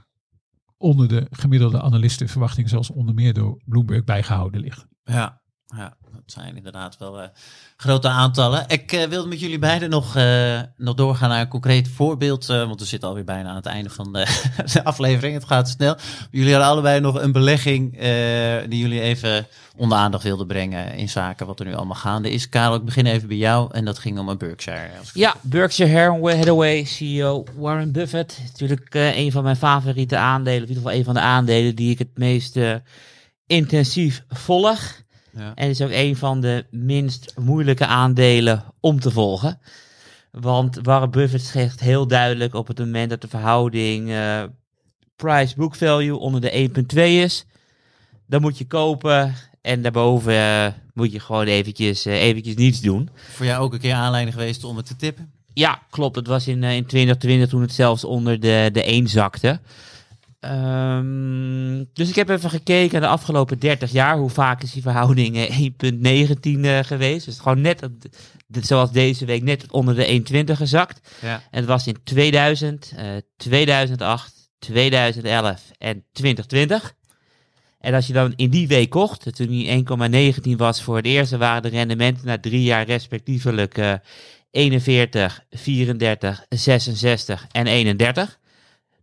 [0.78, 4.86] onder de gemiddelde analistenverwachting, zoals onder meer door Bloomberg bijgehouden ligt.
[5.04, 5.96] Ja, ja
[6.30, 7.28] zijn inderdaad wel eh,
[7.76, 8.64] grote aantallen.
[8.68, 12.46] Ik eh, wilde met jullie beiden nog, eh, nog doorgaan naar een concreet voorbeeld.
[12.46, 14.26] want we zitten alweer bijna aan het einde van de,
[14.72, 15.34] de aflevering.
[15.34, 15.96] Het gaat snel.
[16.30, 17.92] Jullie hadden allebei nog een belegging
[18.68, 22.48] die jullie even onder aandacht wilden brengen in zaken wat er nu allemaal gaande is.
[22.48, 23.68] Karel, ik begin even bij jou.
[23.72, 24.90] En dat ging om een Berkshire.
[25.12, 28.38] Ja, Berkshire Hathaway CEO Warren Buffett.
[28.46, 30.62] Natuurlijk een van mijn favoriete aandelen.
[30.62, 32.58] In ieder geval een van de aandelen die ik het meest
[33.46, 35.06] intensief volg.
[35.36, 35.52] Ja.
[35.54, 39.60] En is ook een van de minst moeilijke aandelen om te volgen.
[40.30, 44.42] Want Warren Buffett zegt heel duidelijk op het moment dat de verhouding eh,
[45.16, 47.46] price-book value onder de 1.2 is.
[48.26, 53.08] Dan moet je kopen en daarboven eh, moet je gewoon eventjes, eh, eventjes niets doen.
[53.14, 55.32] Voor jou ook een keer aanleiding geweest om het te tippen?
[55.54, 56.16] Ja, klopt.
[56.16, 59.60] Het was in, in 2020 toen het zelfs onder de, de 1 zakte.
[60.40, 64.16] Ehm, dus ik heb even gekeken de afgelopen 30 jaar.
[64.18, 67.24] Hoe vaak is die verhouding eh, 1,19 eh, geweest?
[67.26, 68.10] Dus gewoon net, op de-
[68.46, 71.08] de- zoals deze week, net onder de 1,20 gezakt.
[71.22, 71.34] Ja.
[71.50, 73.04] En het was in 2000, eh,
[73.36, 76.94] 2008, 2011 en 2020.
[77.78, 81.36] En als je dan in die week kocht, toen die 1,19 was voor het eerst,
[81.36, 83.92] waren de rendementen na drie jaar respectievelijk eh,
[84.50, 88.38] 41, 34, 66 en 31.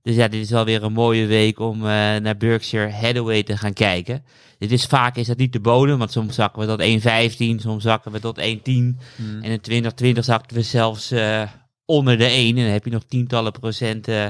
[0.05, 3.57] Dus ja, dit is wel weer een mooie week om eh, naar Berkshire Hathaway te
[3.57, 4.23] gaan kijken.
[4.57, 7.83] Dit is vaak is dat niet de bodem, want soms zakken we tot 1,15, soms
[7.83, 8.43] zakken we tot 1,10.
[8.43, 8.97] Hmm.
[9.41, 11.41] En in 2020 zakten we zelfs eh,
[11.85, 14.25] onder de 1 en dan heb je nog tientallen procent eh,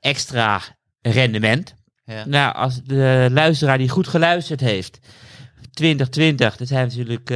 [0.00, 0.62] extra
[1.00, 1.74] rendement.
[2.04, 2.24] Ja.
[2.26, 4.98] Nou, als de luisteraar die goed geluisterd heeft,
[5.72, 7.32] 2020, dan zijn natuurlijk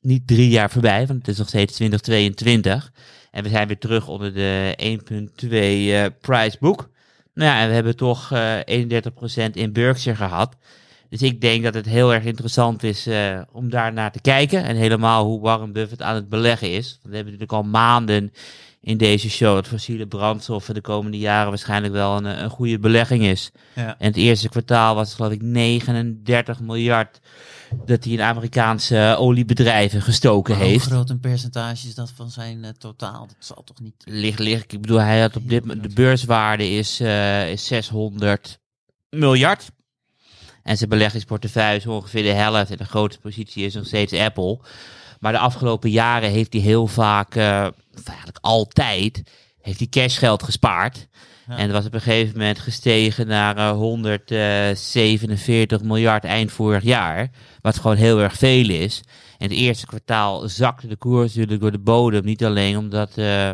[0.00, 2.92] niet drie jaar voorbij, want het is nog steeds 2022.
[3.30, 4.74] En we zijn weer terug onder de
[5.42, 6.90] 1.2 eh price book.
[7.34, 10.56] Nou ja, en we hebben toch eh 31% in Berkshire gehad.
[11.10, 14.64] Dus ik denk dat het heel erg interessant is eh, om daar naar te kijken.
[14.64, 16.88] En helemaal hoe Warren Buffett aan het beleggen is.
[16.88, 18.32] Want we hebben natuurlijk al maanden
[18.80, 23.22] in deze show dat fossiele brandstoffen de komende jaren waarschijnlijk wel een, een goede belegging
[23.22, 23.50] is.
[23.74, 23.96] Ja.
[23.98, 27.20] En het eerste kwartaal was het, geloof ik 39 miljard
[27.84, 30.86] dat hij in Amerikaanse oliebedrijven gestoken Maar hoe heeft.
[30.86, 33.26] groot een percentage is dat van zijn eh, totaal?
[33.26, 33.94] Dat zal toch niet...
[34.04, 34.72] Ligt, ligt.
[34.72, 38.58] Ik bedoel, hij had op dit moment, de beurswaarde is, eh, is 600
[39.10, 39.70] miljard.
[40.62, 42.70] En zijn beleggingsportefeuille is ongeveer de helft.
[42.70, 44.60] En de grootste positie is nog steeds Apple.
[45.20, 47.66] Maar de afgelopen jaren heeft hij heel vaak, eh,
[47.98, 49.22] of eigenlijk altijd,
[49.60, 51.08] heeft hij cashgeld gespaard.
[51.56, 57.30] En dat was op een gegeven moment gestegen naar eh, 147 miljard eind vorig jaar.
[57.60, 59.02] Wat gewoon heel erg veel is.
[59.38, 62.24] En het eerste kwartaal zakte de koers natuurlijk door de bodem.
[62.24, 63.50] Niet alleen omdat eh,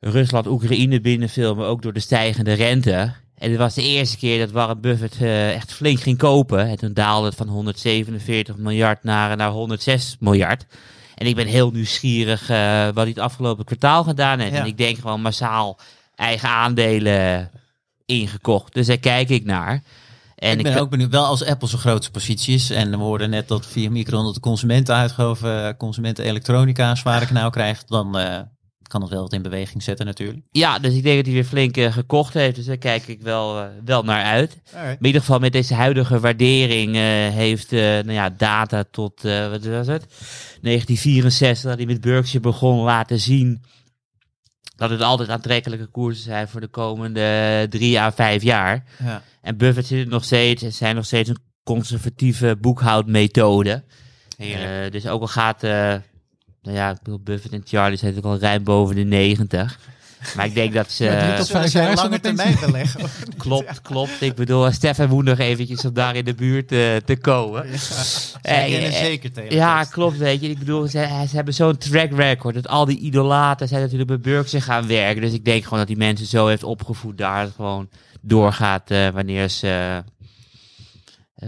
[0.00, 3.12] Rusland Oekraïne binnenviel, maar ook door de stijgende rente.
[3.42, 6.68] En het was de eerste keer dat Warren Buffett eh, echt flink ging kopen.
[6.68, 10.66] En toen daalde het van 147 miljard naar, naar 106 miljard.
[11.14, 14.52] En ik ben heel nieuwsgierig eh, wat hij het afgelopen kwartaal gedaan heeft.
[14.52, 14.60] Ja.
[14.60, 15.78] En ik denk gewoon massaal
[16.22, 17.50] eigen aandelen
[18.06, 18.74] ingekocht.
[18.74, 19.82] Dus daar kijk ik naar.
[20.42, 22.70] En ik ben ook benieuwd, wel als Apple zijn grootste positie is.
[22.70, 27.26] En we hoorden net dat via Micron dat de consumenten uitgeven, eh, consumenten elektronica zware
[27.26, 27.88] knauw krijgt.
[27.88, 28.40] Dan eh,
[28.82, 30.40] kan dat wel wat in beweging zetten natuurlijk.
[30.50, 32.56] Ja, dus ik denk dat hij weer flink eh, gekocht heeft.
[32.56, 34.58] Dus daar kijk ik wel, wel naar uit.
[34.74, 35.00] Alright.
[35.00, 36.94] in ieder geval met deze huidige waardering
[37.34, 40.06] heeft nou ja, data tot, wat was het?
[40.62, 43.62] 1964, dat hij met Berkshire begon, laten zien
[44.82, 48.84] dat het altijd aantrekkelijke koersen zijn voor de komende drie à vijf jaar.
[49.04, 49.22] Ja.
[49.40, 53.82] En Buffett zit het nog steeds, en zijn nog steeds een conservatieve boekhoudmethode.
[54.38, 55.70] Eh, dus ook al gaat, eh,
[56.62, 59.78] nou ja, Buffett en Charlie zijn natuurlijk al ruim boven de 90.
[60.36, 61.04] Maar ik denk dat ze...
[61.04, 63.00] Ja, drie tot Zullen vijf zij jaar is lange dat termijn beleggen?
[63.36, 64.20] Klopt, klopt.
[64.20, 67.78] Ik bedoel, Stefan moet nog eventjes om daar in de buurt eh, te komen.
[67.78, 69.54] Zij Eh, kennen eh, zeker tegen.
[69.54, 70.48] Ja, klopt, weet je.
[70.48, 72.54] Ik bedoel, ze, ze hebben zo'n track record.
[72.54, 75.22] Dat al die idolaten zijn natuurlijk bij Burkse gaan werken.
[75.22, 77.88] Dus ik denk gewoon dat die mensen zo heeft opgevoed daar het gewoon
[78.20, 80.02] doorgaat eh, wanneer ze...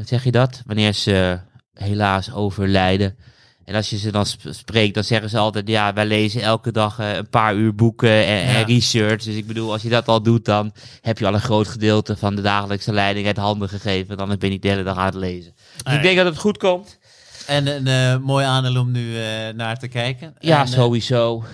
[0.05, 0.63] zeg je dat?
[0.67, 1.39] Wanneer ze
[1.75, 3.17] helaas overlijden.
[3.65, 5.69] En als je ze dan sp- spreekt, dan zeggen ze altijd...
[5.69, 9.23] Ja, wij lezen elke dag eh, een paar uur boeken en, research.
[9.23, 12.17] Dus ik bedoel, als je dat al doet, dan heb je al een groot gedeelte
[12.17, 14.17] van de dagelijkse leiding uit handen gegeven.
[14.17, 15.53] Dan ben je niet de hele dag aan het lezen.
[15.75, 15.97] Dus Nee.
[15.97, 16.99] ik denk dat het goed komt.
[17.47, 20.35] En een eh, mooi aandeel om nu eh, naar te kijken.
[20.39, 21.45] Ja, En, sowieso.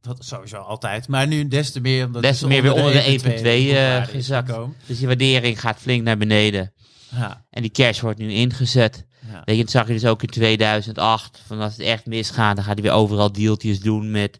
[0.00, 1.08] dat sowieso altijd.
[1.08, 2.06] Maar nu des te meer.
[2.06, 4.52] Omdat Des te meer weer onder de 1,2 boekwaarde eh, is gezakt.
[4.86, 6.72] Dus die waardering gaat flink naar beneden.
[7.16, 9.04] Ja, En die cash wordt nu ingezet.
[9.34, 9.42] Ja.
[9.44, 11.42] Weet je, dat zag je dus ook in 2008.
[11.46, 14.38] Van als het echt misgaat, dan gaat hij weer overal dealtjes doen met...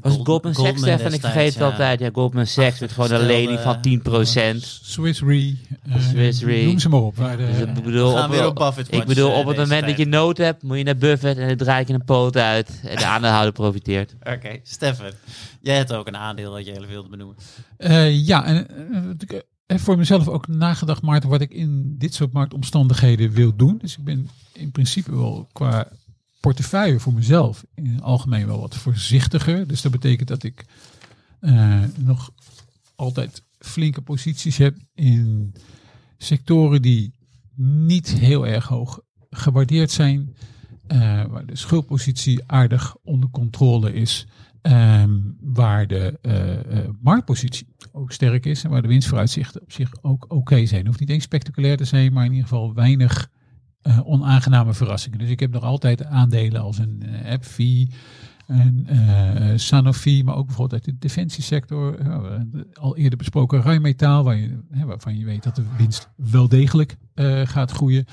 [0.00, 1.12] Was het Gold- Goldman Sachs, Goldman Stefan?
[1.12, 1.64] Ik vergeet het ja.
[1.64, 2.00] altijd.
[2.00, 4.56] Ja, Goldman Sachs met gewoon een lening van eh, 10%.
[4.82, 5.54] Swiss Re.
[5.88, 6.62] eh, Swiss Re.
[6.64, 7.16] Noem ze maar op.
[7.16, 9.46] Waar de, Dus ik bedoel, We gaan op, weer op Buffett ik bedoel, eh, op
[9.46, 12.04] het moment dat je nood hebt, moet je naar Buffett en dan draai je een
[12.04, 12.80] poot uit.
[12.84, 14.14] En de aandeelhouder profiteert.
[14.22, 15.10] Oké, Stefan.
[15.62, 17.36] Jij hebt ook een aandeel dat je even wilde benoemen.
[17.76, 18.66] Eh, ja, en
[19.66, 23.78] heb voor mezelf ook nagedacht, Maarten, wat ik in dit soort marktomstandigheden wil doen.
[23.78, 25.88] Dus ik ben in principe wel qua
[26.40, 29.66] portefeuille voor mezelf in het algemeen wel wat voorzichtiger.
[29.66, 30.64] Dus dat betekent dat ik
[31.40, 32.30] eh, nog
[32.94, 35.54] altijd flinke posities heb in
[36.18, 37.14] sectoren die
[37.56, 39.00] niet heel erg hoog
[39.30, 40.34] gewaardeerd zijn.
[40.86, 44.26] eh, waar de schuldpositie aardig onder controle is.
[44.64, 48.64] Ehm, waar de eh, eh, marktpositie ook sterk is.
[48.64, 50.86] En waar de winstvooruitzichten op zich ook oké zijn.
[50.86, 53.30] Hoeft niet eens spectaculair te zijn, maar in ieder geval weinig
[53.82, 55.18] eh, onaangename verrassingen.
[55.18, 57.90] Dus ik heb nog altijd aandelen als een eh AppFi,
[58.46, 61.98] eh, Sanofi, maar ook bijvoorbeeld uit de defensiesector.
[62.72, 64.38] al eerder besproken Rijnmetaal, waar
[64.86, 66.96] waarvan je weet dat de winst wel degelijk
[67.44, 68.04] gaat groeien.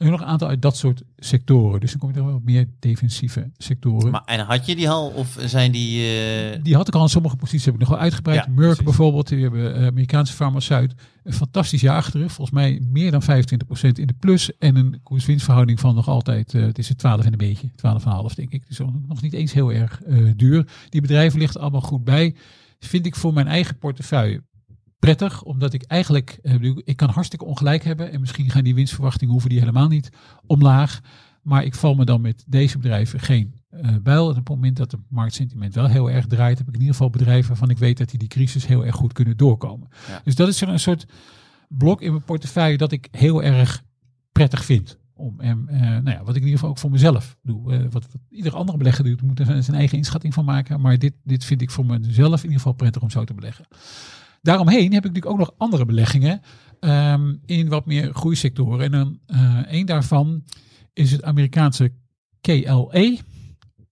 [0.00, 1.80] En nog een aantal uit dat soort sectoren.
[1.80, 4.10] Dus dan kom je er wel meer defensieve sectoren.
[4.10, 5.08] Maar, en had je die al?
[5.08, 6.02] Of zijn die...
[6.06, 8.44] eh, Die had ik al in sommige posities heb ik nog wel uitgebreid.
[8.44, 10.94] Ja, Merck bijvoorbeeld, die hebben eh, Amerikaanse farmaceut.
[11.24, 12.20] Een fantastisch jaar achter.
[12.30, 13.26] Volgens mij meer dan 25%
[13.80, 14.58] in de plus.
[14.58, 18.34] En een koers-winstverhouding van nog altijd, eh, het is het 12 en een beetje, 12,5
[18.34, 18.66] denk ik.
[18.68, 18.78] Dus
[19.08, 20.00] nog niet eens heel erg
[20.36, 20.66] duur.
[20.88, 22.34] Die bedrijven liggen allemaal goed bij.
[22.78, 24.42] Vind ik voor mijn eigen portefeuille
[25.00, 29.32] prettig, omdat ik eigenlijk, eh, ik kan hartstikke ongelijk hebben en misschien gaan die winstverwachtingen
[29.32, 30.10] hoeven die helemaal niet
[30.46, 31.00] omlaag.
[31.42, 34.24] Maar ik val me dan met deze bedrijven geen eh bijl.
[34.24, 36.94] En op het moment dat het marktsentiment wel heel erg draait, heb ik in ieder
[36.94, 39.88] geval bedrijven waarvan ik weet dat die die crisis heel erg goed kunnen doorkomen.
[40.08, 40.20] Ja.
[40.24, 41.06] Dus dat is een soort
[41.68, 43.82] blok in mijn portefeuille dat ik heel erg
[44.32, 44.98] prettig vind.
[45.14, 47.72] Om, en, eh, nou ja, wat ik in ieder geval ook voor mezelf doe.
[47.72, 50.80] Eh, wat, wat ieder andere belegger doet, moet er zijn eigen inschatting van maken.
[50.80, 53.66] Maar dit, dit vind ik voor mezelf in ieder geval prettig om zo te beleggen.
[54.42, 56.40] Daaromheen heb ik natuurlijk ook nog andere beleggingen
[56.80, 58.84] ehm, in wat meer groeisectoren.
[58.84, 60.44] En dan eh daarvan
[60.92, 61.92] is het Amerikaanse
[62.40, 63.18] KLE.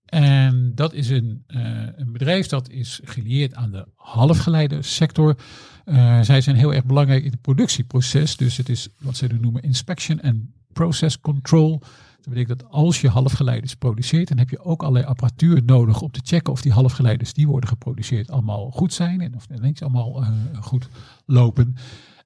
[0.05, 1.61] En dat is een, eh,
[1.97, 5.39] een bedrijf dat is gelieerd aan de halfgeleidensector.
[5.85, 8.37] Eh zij zijn heel erg belangrijk in het productieproces.
[8.37, 11.83] Dus het is wat ze noemen inspection en process control.
[12.29, 16.11] Dat betekent dat als je halfgeleiders produceert, dan heb je ook allerlei apparatuur nodig om
[16.11, 19.83] te checken of die halfgeleiders die worden geproduceerd allemaal goed zijn en of de links
[19.83, 20.89] allemaal eh, goed
[21.27, 21.77] lopen.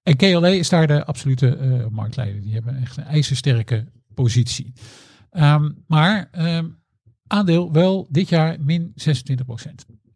[0.03, 2.43] En KLE is daar de absolute eh, marktleider.
[2.43, 4.73] Die hebben echt een ijzersterke positie.
[5.31, 6.69] Ehm, maar ehm,
[7.27, 9.47] aandeel wel dit jaar min 26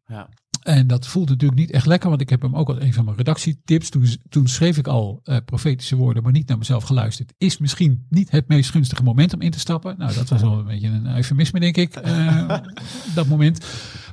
[0.06, 0.28] ja.
[0.66, 3.04] En dat voelt natuurlijk niet echt lekker, want ik heb hem ook als een van
[3.04, 3.88] mijn redactietips.
[3.88, 7.32] Toen, toen schreef ik al eh, profetische woorden, maar niet naar mezelf geluisterd.
[7.38, 9.94] Is misschien niet het meest gunstige moment om in te stappen.
[9.98, 12.48] Nou, dat was wel een beetje een eufemisme, denk ik, eh,
[13.14, 13.58] dat moment.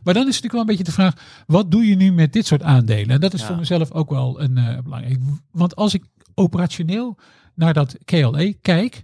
[0.04, 2.34] Maar dan is het natuurlijk wel een beetje de vraag, wat doe je nu met
[2.34, 3.10] dit soort aandelen?
[3.10, 3.47] En dat is Ja.
[3.47, 5.20] voor mezelf ook wel een eh, belangrijk.
[5.51, 7.18] Want als ik operationeel
[7.56, 9.04] naar dat KLE kijk,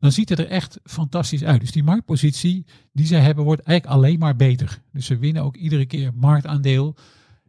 [0.00, 1.60] dan ziet het er echt fantastisch uit.
[1.60, 4.82] Dus die marktpositie die zij hebben, wordt eigenlijk alleen maar beter.
[4.92, 6.96] Dus ze winnen ook iedere keer marktaandeel.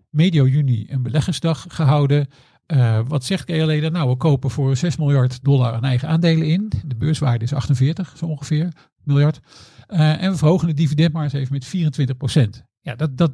[0.09, 2.27] Medio juni een beleggersdag gehouden.
[2.65, 3.91] Eh, wat zegt KLE dan?
[3.91, 6.71] Nou, we kopen voor 6 miljard dollar aan eigen aandelen in.
[6.85, 8.67] De beurswaarde is 48, zo ongeveer,
[9.03, 9.39] miljard.
[9.87, 12.63] Eh, en we verhogen de dividendmarge even met 24 procent.
[12.81, 13.31] Ja, dat, dat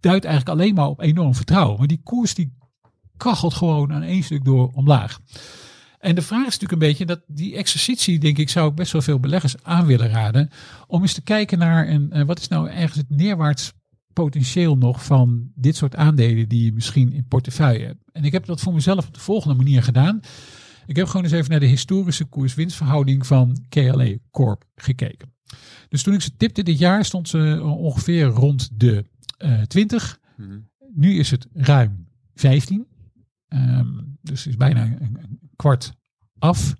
[0.00, 1.78] duidt eigenlijk alleen maar op enorm vertrouwen.
[1.78, 2.56] Maar die koers die
[3.16, 5.20] kachelt gewoon aan één stuk door omlaag.
[6.02, 8.92] En de vraag is natuurlijk een beetje dat die exercitie, denk ik, zou ik best
[8.92, 10.50] wel veel beleggers aan willen raden.
[10.86, 13.72] Om eens te kijken naar een, eh, wat is nou ergens het neerwaarts
[14.12, 18.04] potentieel nog van dit soort aandelen die je misschien in portefeuille hebt.
[18.12, 20.20] En ik heb dat voor mezelf op de volgende manier gedaan.
[20.86, 25.34] Ik heb gewoon eens even naar de historische koers-winstverhouding van KLE Corp gekeken.
[25.88, 29.04] Dus toen ik ze tipte dit jaar stond ze ongeveer rond de
[29.36, 30.20] eh 20.
[30.36, 30.58] Mhm.
[30.94, 32.86] nu is het ruim 15.
[33.48, 33.86] Ehm,
[34.22, 35.92] dus is bijna een, een kwart
[36.38, 36.74] af.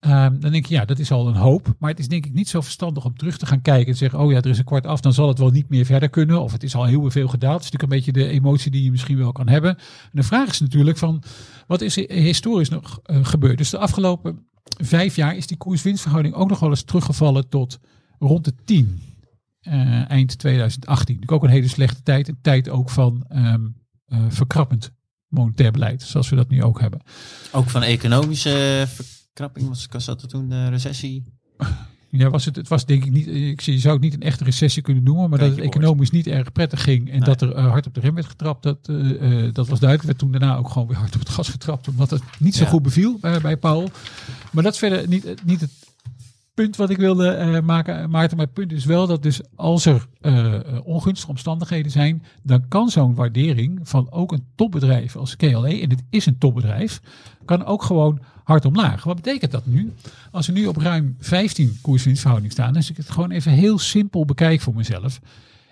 [0.00, 1.74] Ehm, dan denk je, ja, dat is al een hoop.
[1.78, 4.18] Maar het is denk ik niet zo verstandig om terug te gaan kijken en zeggen,
[4.18, 6.42] oh ja, er is een kwart af, dan zal het wel niet meer verder kunnen.
[6.42, 7.64] Of het is al heel veel gedaald.
[7.64, 9.76] Het is natuurlijk een beetje de emotie die je misschien wel kan hebben.
[9.76, 11.22] En de vraag is natuurlijk van,
[11.66, 13.58] wat is historisch nog eh, gebeurd?
[13.58, 14.46] Dus de afgelopen
[14.82, 17.78] vijf jaar is die koers-winstverhouding ook nog wel eens teruggevallen tot
[18.18, 19.00] rond de 10.
[19.60, 21.14] eh, eind 2018.
[21.14, 22.28] Natuurlijk ook een hele slechte tijd.
[22.28, 23.54] Een tijd ook van eh,
[24.28, 24.92] verkrappend
[25.34, 27.00] monetair beleid, zoals we dat nu ook hebben.
[27.52, 31.22] Ook van economische verkrapping, was, was dat toen de recessie?
[32.16, 34.22] Ja, was het, het was denk ik niet, ik zie- je zou het niet een
[34.22, 37.20] echte recessie kunnen noemen, maar dat het economisch niet erg prettig ging en Nee.
[37.20, 40.02] dat er eh, hard op de rem werd getrapt, dat, eh, eh, dat was duidelijk.
[40.02, 42.64] Werd toen daarna ook gewoon weer hard op het gas getrapt, omdat het niet zo
[42.64, 42.70] Ja.
[42.70, 43.90] goed beviel bij, bij Paul.
[44.52, 45.70] Maar dat is verder niet, niet het
[46.54, 48.36] punt wat ik wilde eh, maken, Maarten.
[48.36, 52.90] Maar het punt is wel dat dus als er eh, ongunstige omstandigheden zijn, dan kan
[52.90, 57.00] zo'n waardering van ook een topbedrijf als KLE, en het is een topbedrijf,
[57.44, 59.04] kan ook gewoon hard omlaag.
[59.04, 59.92] Wat betekent dat nu?
[60.30, 64.24] Als we nu op ruim 15 koerswinstverhouding staan, als ik het gewoon even heel simpel
[64.24, 65.20] bekijk voor mezelf,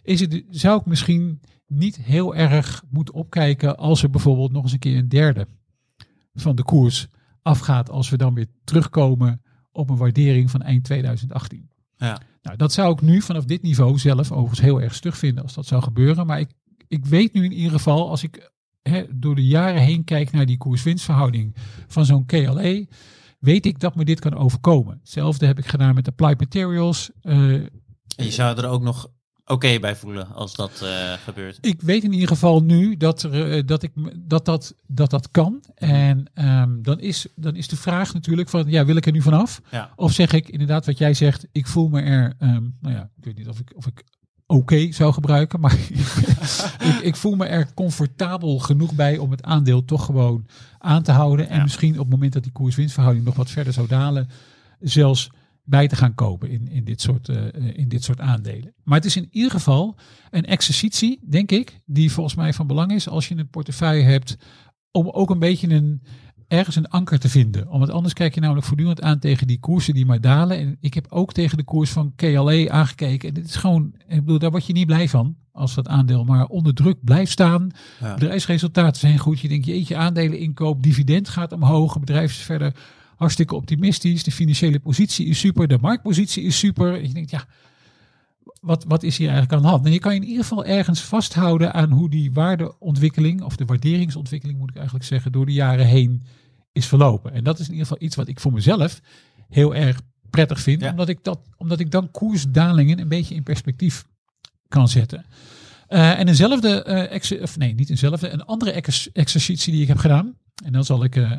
[0.03, 4.73] is het, zou ik misschien niet heel erg moeten opkijken als er bijvoorbeeld nog eens
[4.73, 5.47] een keer een derde
[6.35, 7.09] van de koers
[7.43, 9.43] afgaat als we dan weer terugkomen
[9.73, 11.71] op een waardering van eind 2018.
[11.97, 12.21] Ja.
[12.43, 15.55] Nou, dat zou ik nu vanaf dit niveau zelf overigens heel erg stug vinden als
[15.55, 16.27] dat zou gebeuren.
[16.27, 16.51] Maar ik,
[16.89, 18.51] ik weet nu in ieder geval, als ik
[18.83, 21.55] hè, door de jaren heen kijk naar die koers-winstverhouding
[21.87, 22.89] van zo'n KLE,
[23.39, 24.99] weet ik dat me dit kan overkomen.
[24.99, 27.11] Hetzelfde heb ik gedaan met Applied Materials.
[27.21, 27.71] Eh, En
[28.17, 29.11] je zou er ook nog
[29.47, 31.59] oké bij voelen als dat eh, gebeurt.
[31.61, 35.31] ik weet in ieder geval nu dat, er, eh, dat, ik, dat, dat, dat dat
[35.31, 35.63] kan.
[35.75, 39.23] En ehm, dan, is, dan is de vraag natuurlijk van, ja, wil ik er nu
[39.23, 39.61] vanaf?
[39.71, 39.91] Ja.
[39.97, 43.25] Of zeg ik inderdaad wat jij zegt, ik voel me er, ehm, nou ja, ik
[43.25, 44.05] weet niet of ik, of ik
[44.47, 45.79] oké zou gebruiken, maar
[46.89, 50.47] ik, ik voel me er comfortabel genoeg bij om het aandeel toch gewoon
[50.79, 51.49] aan te houden.
[51.49, 51.63] En Ja.
[51.63, 54.29] misschien op het moment dat die koers-winstverhouding nog wat verder zou dalen,
[54.81, 55.31] zelfs
[55.65, 58.75] bij te gaan kopen in, in, dit soort, eh, eh, in dit soort aandelen.
[58.85, 59.97] Maar het is in ieder geval
[60.31, 64.37] een exercitie, denk ik, die volgens mij van belang is als je een portefeuille hebt,
[64.91, 66.03] om ook een beetje een,
[66.49, 67.69] ergens een anker te vinden.
[67.69, 70.59] Want anders kijk je namelijk voortdurend aan tegen die koersen die maar dalen.
[70.59, 73.29] En ik heb ook tegen de koers van KLE aangekeken.
[73.29, 75.37] En dit is gewoon, ik bedoel, daar word je niet blij van.
[75.53, 77.71] Als dat aandeel maar onder druk blijft staan.
[78.01, 78.15] Ja.
[78.15, 79.41] Bedrijfsresultaten zijn goed.
[79.41, 82.01] Je denkt, jeetje, aandelen inkoop, dividend gaat omhoog.
[82.01, 82.75] Bedrijf is verder
[83.23, 84.25] hartstikke optimistisch.
[84.25, 85.69] De financiële positie is super.
[85.69, 86.95] De marktpositie is super.
[86.95, 87.45] En je denkt, ja,
[88.61, 89.87] wat, wat is hier eigenlijk aan de hand?
[89.87, 93.65] En je kan je in ieder geval ergens vasthouden aan hoe die waardeontwikkeling, of de
[93.65, 96.23] waarderingsontwikkeling moet ik eigenlijk zeggen, door de jaren heen
[96.73, 97.33] is verlopen.
[97.33, 99.01] En dat is in ieder geval iets wat ik voor mezelf
[99.49, 100.01] heel erg
[100.31, 100.91] prettig vind, Ja.
[100.91, 104.05] omdat, ik dat, omdat ik dan koersdalingen een beetje in perspectief
[104.69, 105.25] kan zetten.
[105.93, 109.97] Eh, en eenzelfde, ex- of nee, niet eenzelfde, een andere ex- exercitie die ik heb
[109.99, 110.35] gedaan.
[110.65, 111.31] En dan zal ik, eh,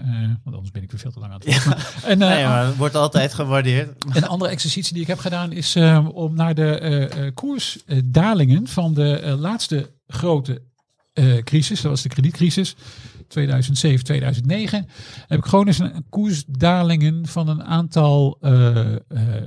[0.43, 1.66] want anders ben ik weer veel te lang aan het
[2.06, 3.89] En, eh, Nee, maar het wordt altijd gewaardeerd.
[4.16, 5.76] een andere exercitie die ik heb gedaan is
[6.14, 10.62] om naar de koersdalingen van de laatste grote
[11.43, 12.76] crisis, dat was de kredietcrisis,
[13.28, 14.88] 2007, 2009,
[15.28, 18.97] heb ik gewoon eens een koersdalingen van een aantal eh, eh,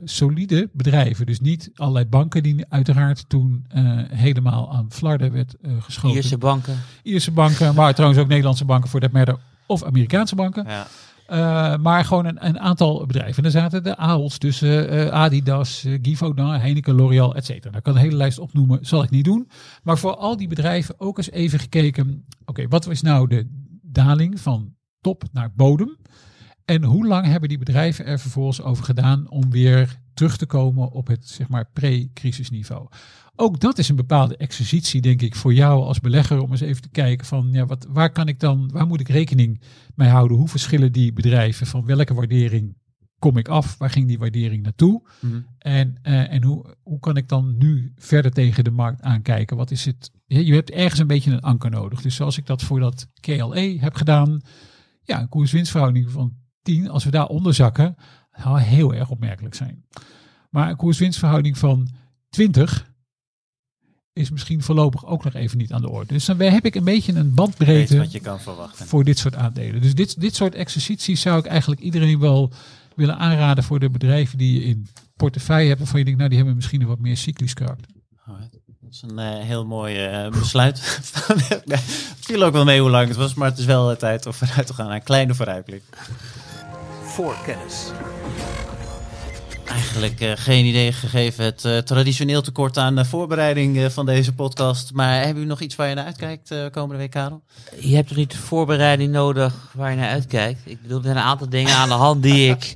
[0.05, 1.27] solide bedrijven.
[1.27, 6.17] Dus niet allerlei banken die uiteraard toen eh, helemaal aan flarden werd eh, geschoten.
[6.17, 6.79] Ierse banken.
[7.03, 9.37] Ierse banken, maar trouwens ook Nederlandse banken voor dat matter,
[9.67, 10.65] of Amerikaanse banken.
[10.69, 10.87] Ja.
[11.31, 13.37] Uh, maar gewoon een, een, aantal bedrijven.
[13.37, 17.65] En er zaten de AOL's tussen, uh, Adidas, uh, Givaudan, Heineken, L'Oreal, et cetera.
[17.65, 19.49] Nou, ik kan de hele lijst opnoemen, zal ik niet doen.
[19.83, 22.25] Maar voor al die bedrijven ook eens even gekeken.
[22.45, 23.49] Oké, wat was nou de
[23.83, 25.97] daling van top naar bodem?
[26.67, 30.91] En hoe lang hebben die bedrijven er vervolgens over gedaan om weer terug te komen
[30.91, 32.89] op het zeg maar pre-crisisniveau?
[33.37, 36.83] Ook dat is een bepaalde exercitie, denk ik, voor jou als belegger om eens even
[36.83, 39.61] te kijken van ja, wat, waar kan ik dan, waar moet ik rekening
[39.95, 40.37] mee houden?
[40.37, 41.67] Hoe verschillen die bedrijven?
[41.67, 42.77] Van welke waardering
[43.19, 43.79] kom ik af?
[43.79, 45.03] Waar ging die waardering naartoe?
[45.21, 45.47] Mm-hmm.
[45.59, 49.57] En, uh, en hoe, hoe kan ik dan nu verder tegen de markt aankijken?
[49.57, 50.11] Wat is het?
[50.27, 52.03] Je hebt ergens een beetje een anker nodig.
[52.03, 54.41] Dus zoals ik dat voor dat KLE heb gedaan,
[55.03, 57.97] ja, een koers-winstverhouding van 10, als we daar onder zakken,
[58.33, 59.85] zou heel erg opmerkelijk zijn.
[60.51, 61.89] Maar een koers-winstverhouding van
[62.31, 62.91] 20
[64.13, 66.13] is misschien voorlopig ook nog even niet aan de orde.
[66.13, 68.87] Dus dan heb ik een beetje een bandbreedte wat je kan verwachten.
[68.87, 69.83] voor dit soort aandelen.
[69.83, 72.53] Dus dit, dit soort exercities zou ik eigenlijk iedereen wel
[72.95, 75.79] willen aanraden voor de bedrijven die je in portefeuille hebt.
[75.79, 77.91] Waarvan je denkt, nou die hebben misschien een wat meer cyclisch karakter.
[78.81, 80.79] Dat is een uh, heel mooi uh, besluit.
[81.69, 84.33] het viel ook wel mee hoe lang het was, maar het is wel tijd om
[84.33, 85.83] vooruit te gaan naar een kleine vooruitblik.
[87.17, 87.91] Voor kennis.
[89.65, 94.35] Eigenlijk eh, geen idee gegeven het eh, traditioneel tekort aan eh, voorbereiding eh, van deze
[94.35, 94.93] podcast.
[94.93, 97.43] Maar hebben u nog iets waar je naar uitkijkt eh, komende week, Karel?
[97.81, 100.61] Je hebt toch niet de voorbereiding nodig waar je naar uitkijkt?
[100.65, 102.73] Ik bedoel, er zijn een aantal dingen aan de hand die ik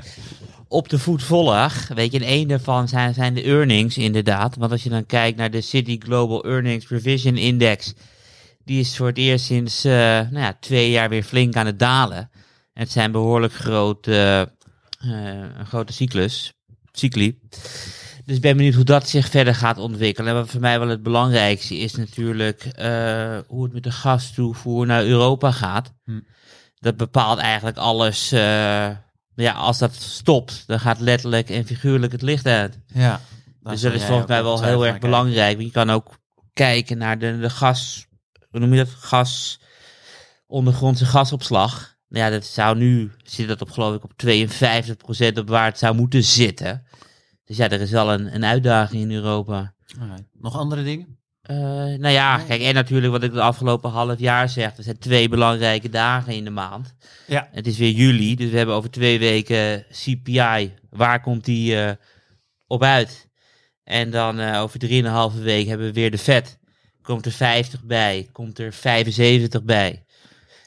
[0.69, 1.89] op de voet volg.
[1.89, 4.57] Weet je, en één daarvan zijn, zijn de earnings inderdaad.
[4.57, 7.95] Want als je dan kijkt naar de City Global Earnings Revision Index,
[8.65, 11.79] die is voor het eerst sinds eh, nou ja, twee jaar weer flink aan het
[11.79, 12.31] dalen.
[12.81, 14.49] Het zijn behoorlijk grote,
[15.01, 15.09] eh,
[15.59, 16.53] een grote cyclus,
[16.93, 17.39] cycli.
[18.25, 20.31] Dus ik ben benieuwd hoe dat zich verder gaat ontwikkelen.
[20.31, 24.87] En wat voor mij wel het belangrijkste is natuurlijk eh, hoe het met de gastoevoer
[24.87, 25.93] naar Europa gaat.
[26.05, 26.21] Hm.
[26.79, 28.33] Dat bepaalt eigenlijk alles.
[28.33, 28.91] eh,
[29.35, 32.79] ja, als dat stopt, dan gaat letterlijk en figuurlijk het licht uit.
[32.87, 33.21] Ja.
[33.63, 35.61] dus dat is volgens mij wel heel erg belangrijk.
[35.61, 36.19] Je kan ook
[36.53, 38.07] kijken naar de, de gas,
[38.51, 38.95] hoe noem je dat?
[38.99, 39.61] Gas,
[40.47, 41.99] ondergrondse gasopslag.
[42.11, 45.79] Nou Ja, dat zou nu, zit dat op geloof ik op 52% op waar het
[45.79, 46.87] zou moeten zitten.
[47.45, 49.75] Dus ja, er is wel een, een uitdaging in Europa.
[50.01, 50.25] Alright.
[50.33, 51.19] Nog andere dingen?
[51.43, 51.57] Eh,
[51.99, 54.77] nou ja, kijk, en natuurlijk wat ik de afgelopen half jaar zeg.
[54.77, 56.95] Er zijn twee belangrijke dagen in de maand.
[57.27, 57.49] Ja.
[57.53, 60.75] Het is weer juli, dus we hebben over twee weken CPI.
[60.91, 61.93] Waar komt die eh,
[62.67, 63.29] op uit?
[63.85, 66.59] En dan eh, over drieënhalve week hebben we weer de vet.
[67.03, 70.05] Komt er 50 bij, komt er 75 bij.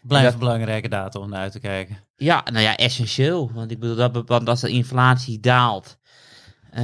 [0.08, 1.98] Blijft dat- een belangrijke data om naar uit te kijken.
[2.16, 3.52] Ja, nou ja, essentieel.
[3.54, 5.98] Want ik bedoel, dat, want als de inflatie daalt,
[6.72, 6.84] eh,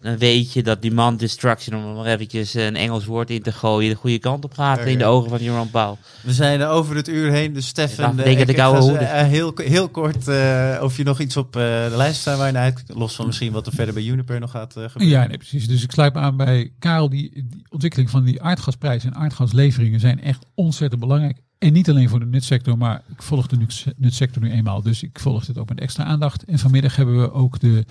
[0.00, 3.52] dan weet je dat demand destruction, om er maar eventjes een Engels woord in te
[3.52, 5.96] gooien, de goede kant op gaat in de ogen van Jerome Powell.
[6.22, 8.64] We zijn er over het uur heen, dus Stefan, Ja, ik denk dat ik ga
[8.66, 12.36] oude eh, heel, heel kort eh, of je nog iets op eh, de lijst staat
[12.38, 15.06] waar je naar uit, los van misschien wat er verder bij Juniper nog gaat gebeuren.
[15.08, 15.68] Ja, nee, precies.
[15.68, 17.08] Dus ik sluit me aan bij Karel.
[17.08, 21.44] Die, die ontwikkeling van die aardgasprijzen en aardgasleveringen zijn echt ontzettend belangrijk.
[21.58, 24.82] En niet alleen voor de nutsector, maar ik volg de nuts- nutsector nu eenmaal.
[24.82, 26.44] Dus ik volg dit ook met extra aandacht.
[26.44, 27.84] En vanmiddag hebben we ook de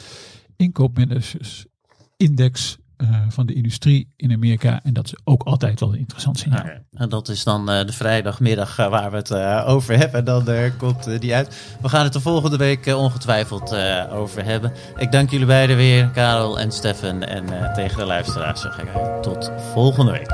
[0.55, 4.79] inkoopmanagersindex eh van de industrie in Amerika.
[4.83, 6.65] En dat is ook altijd wel een interessant signaal.
[6.65, 9.31] Ja, En dat is dan eh, de vrijdagmiddag eh, waar we het
[9.65, 10.19] over hebben.
[10.19, 11.77] En dan komt die uit.
[11.81, 13.75] We gaan het de volgende week ongetwijfeld
[14.11, 14.71] over hebben.
[14.97, 17.23] Ik dank jullie beiden weer, Karel en Stefan.
[17.23, 18.87] En tegen de luisteraars zeg ik
[19.21, 20.29] tot volgende week.